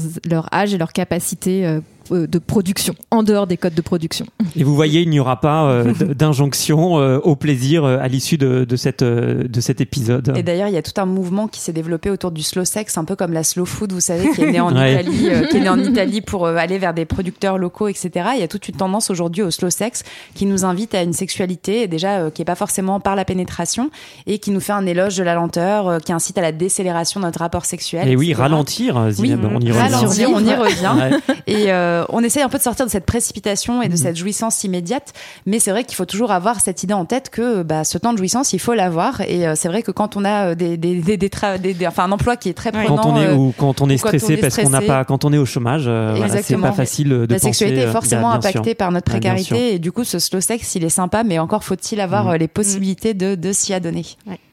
âge 0.52 0.74
et 0.74 0.78
leur 0.78 0.92
capacité 0.92 1.80
de 2.10 2.38
production, 2.38 2.94
en 3.10 3.22
dehors 3.22 3.46
des 3.46 3.56
codes 3.56 3.74
de 3.74 3.80
production. 3.82 4.26
Et 4.56 4.64
vous 4.64 4.74
voyez, 4.74 5.00
il 5.02 5.10
n'y 5.10 5.20
aura 5.20 5.40
pas 5.40 5.64
euh, 5.70 5.92
d'injonction 6.14 6.98
euh, 6.98 7.18
au 7.18 7.36
plaisir 7.36 7.84
euh, 7.84 7.98
à 8.00 8.08
l'issue 8.08 8.38
de, 8.38 8.64
de 8.64 8.76
cette 8.76 9.02
euh, 9.02 9.46
de 9.48 9.60
cet 9.60 9.80
épisode. 9.80 10.32
Et 10.36 10.42
d'ailleurs, 10.42 10.68
il 10.68 10.74
y 10.74 10.78
a 10.78 10.82
tout 10.82 10.98
un 11.00 11.06
mouvement 11.06 11.48
qui 11.48 11.60
s'est 11.60 11.72
développé 11.72 12.10
autour 12.10 12.30
du 12.30 12.42
slow 12.42 12.64
sex, 12.64 12.96
un 12.98 13.04
peu 13.04 13.16
comme 13.16 13.32
la 13.32 13.44
slow 13.44 13.64
food, 13.64 13.92
vous 13.92 14.00
savez, 14.00 14.30
qui 14.32 14.42
est 14.42 14.50
née 14.52 14.60
en 14.60 14.72
Ouais. 14.82 14.92
Italie, 14.94 15.28
euh, 15.30 15.46
qui 15.46 15.58
est 15.58 15.60
née 15.60 15.68
en 15.68 15.78
Italie 15.82 16.20
pour 16.22 16.46
euh, 16.46 16.56
aller 16.56 16.78
vers 16.78 16.94
des 16.94 17.04
producteurs 17.04 17.58
locaux, 17.58 17.88
etc. 17.88 18.10
Il 18.34 18.40
y 18.40 18.44
a 18.44 18.48
toute 18.48 18.68
une 18.68 18.74
tendance 18.76 19.10
aujourd'hui 19.10 19.42
au 19.42 19.50
slow 19.50 19.70
sex 19.70 20.02
qui 20.34 20.46
nous 20.46 20.64
invite 20.64 20.94
à 20.94 21.02
une 21.02 21.12
sexualité 21.12 21.86
déjà 21.88 22.18
euh, 22.20 22.30
qui 22.30 22.42
est 22.42 22.46
pas 22.46 22.54
forcément 22.54 23.00
par 23.00 23.16
la 23.16 23.24
pénétration 23.24 23.90
et 24.26 24.38
qui 24.38 24.50
nous 24.50 24.60
fait 24.60 24.72
un 24.72 24.86
éloge 24.86 25.16
de 25.16 25.22
la 25.22 25.34
lenteur, 25.34 25.88
euh, 25.88 25.98
qui 25.98 26.12
incite 26.12 26.38
à 26.38 26.40
la 26.42 26.52
décélération 26.52 27.20
de 27.20 27.26
notre 27.26 27.40
rapport 27.40 27.64
sexuel. 27.66 28.08
Et 28.08 28.16
oui, 28.16 28.32
ralentir, 28.34 28.96
Oui, 28.96 29.12
Zineb, 29.12 29.44
on 29.44 29.60
y 29.60 29.70
revient. 29.70 29.80
ralentir, 29.80 30.30
on 30.32 30.44
y 30.44 30.54
revient. 30.54 30.92
Ouais. 30.98 31.34
Et, 31.46 31.66
euh, 31.92 32.04
on 32.08 32.22
essaye 32.24 32.42
un 32.42 32.48
peu 32.48 32.58
de 32.58 32.62
sortir 32.62 32.86
de 32.86 32.90
cette 32.90 33.06
précipitation 33.06 33.82
et 33.82 33.88
de 33.88 33.96
cette 33.96 34.16
jouissance 34.16 34.64
immédiate, 34.64 35.12
mais 35.46 35.58
c'est 35.58 35.70
vrai 35.70 35.84
qu'il 35.84 35.96
faut 35.96 36.04
toujours 36.06 36.30
avoir 36.32 36.60
cette 36.60 36.82
idée 36.82 36.94
en 36.94 37.04
tête 37.04 37.30
que 37.30 37.62
bah, 37.62 37.84
ce 37.84 37.98
temps 37.98 38.12
de 38.12 38.18
jouissance, 38.18 38.52
il 38.52 38.58
faut 38.58 38.74
l'avoir. 38.74 39.20
Et 39.22 39.46
euh, 39.46 39.54
c'est 39.56 39.68
vrai 39.68 39.82
que 39.82 39.90
quand 39.90 40.16
on 40.16 40.24
a 40.24 40.48
euh, 40.50 40.54
des, 40.54 40.76
des, 40.76 41.00
des, 41.00 41.16
des 41.16 41.28
tra- 41.28 41.58
des- 41.58 41.74
des- 41.74 41.86
enfin 41.86 42.04
un 42.04 42.12
emploi 42.12 42.36
qui 42.36 42.48
est 42.48 42.54
très 42.54 42.72
prenant, 42.72 42.96
Quand 42.96 43.06
on 43.12 43.16
est 43.20 43.26
euh, 43.26 43.34
ou 43.36 43.54
quand 43.56 43.80
on 43.80 43.88
est 43.90 43.94
ou 43.94 43.98
quand 43.98 44.08
stressé 44.08 44.26
on 44.26 44.30
est 44.36 44.36
parce 44.40 44.56
qu'on 44.56 44.70
n'a 44.70 44.80
pas 44.80 45.04
quand 45.04 45.24
on 45.24 45.32
est 45.32 45.38
au 45.38 45.46
chômage, 45.46 45.84
euh, 45.86 46.14
voilà, 46.16 46.42
c'est 46.42 46.56
pas 46.56 46.72
facile 46.72 47.08
de 47.10 47.14
la 47.20 47.26
penser, 47.26 47.38
sexualité 47.38 47.80
est 47.82 47.86
forcément 47.92 48.30
bien 48.32 48.40
sûr. 48.40 48.50
impactée 48.50 48.74
par 48.74 48.90
notre 48.92 49.10
bien 49.10 49.18
précarité 49.34 49.74
et 49.74 49.78
du 49.78 49.92
coup 49.92 50.04
ce 50.04 50.18
slow 50.18 50.40
sex 50.40 50.74
il 50.74 50.84
est 50.84 50.88
sympa 50.88 51.22
mais 51.24 51.38
encore 51.38 51.64
faut-il 51.64 52.00
avoir 52.00 52.28
euh, 52.30 52.36
les 52.36 52.48
possibilités 52.48 53.14
de, 53.14 53.34
de 53.34 53.52
s'y 53.52 53.72
adonner. 53.74 54.04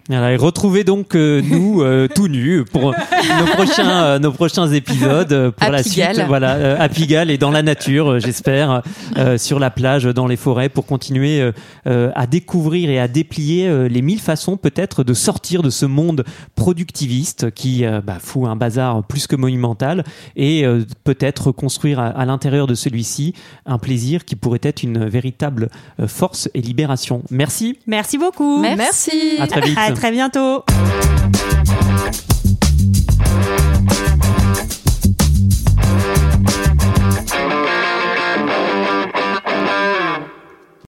Voilà, 0.09 0.33
et 0.33 0.37
retrouvez 0.37 0.83
donc 0.83 1.15
euh, 1.15 1.39
nous 1.41 1.83
euh, 1.83 2.07
tout 2.15 2.27
nus 2.27 2.65
pour 2.65 2.95
nos 3.39 3.45
prochains 3.53 4.03
euh, 4.03 4.19
nos 4.19 4.31
prochains 4.31 4.67
épisodes 4.71 5.31
euh, 5.31 5.51
pour 5.51 5.67
À 5.67 5.69
la 5.69 5.83
Pigalle. 5.83 6.15
suite 6.15 6.27
voilà 6.27 6.55
euh, 6.55 6.75
à 6.79 6.89
Pigalle 6.89 7.29
et 7.29 7.37
dans 7.37 7.51
la 7.51 7.61
nature 7.61 8.13
euh, 8.13 8.19
j'espère 8.19 8.81
euh, 9.17 9.37
sur 9.37 9.59
la 9.59 9.69
plage 9.69 10.05
dans 10.05 10.25
les 10.25 10.35
forêts 10.35 10.67
pour 10.69 10.87
continuer 10.87 11.39
euh, 11.41 11.51
euh, 11.85 12.11
à 12.15 12.25
découvrir 12.25 12.89
et 12.89 12.99
à 12.99 13.07
déplier 13.07 13.67
euh, 13.67 13.87
les 13.87 14.01
mille 14.01 14.19
façons 14.19 14.57
peut-être 14.57 15.03
de 15.03 15.13
sortir 15.13 15.61
de 15.61 15.69
ce 15.69 15.85
monde 15.85 16.23
productiviste 16.55 17.51
qui 17.51 17.85
euh, 17.85 18.01
bah, 18.03 18.17
fout 18.19 18.47
un 18.47 18.55
bazar 18.55 19.03
plus 19.03 19.27
que 19.27 19.35
monumental 19.35 20.03
et 20.35 20.65
euh, 20.65 20.85
peut-être 21.03 21.51
construire 21.51 21.99
à, 21.99 22.07
à 22.07 22.25
l'intérieur 22.25 22.65
de 22.67 22.73
celui-ci 22.73 23.33
un 23.67 23.77
plaisir 23.77 24.25
qui 24.25 24.35
pourrait 24.35 24.59
être 24.63 24.81
une 24.83 25.05
véritable 25.05 25.69
force 26.07 26.49
et 26.53 26.61
libération. 26.61 27.21
Merci. 27.29 27.77
Merci 27.87 28.17
beaucoup. 28.17 28.59
Merci. 28.61 29.37
À 29.39 29.47
très 29.47 29.61
vite. 29.61 29.77
À 29.77 29.91
très 29.99 30.11
bientôt. 30.11 30.63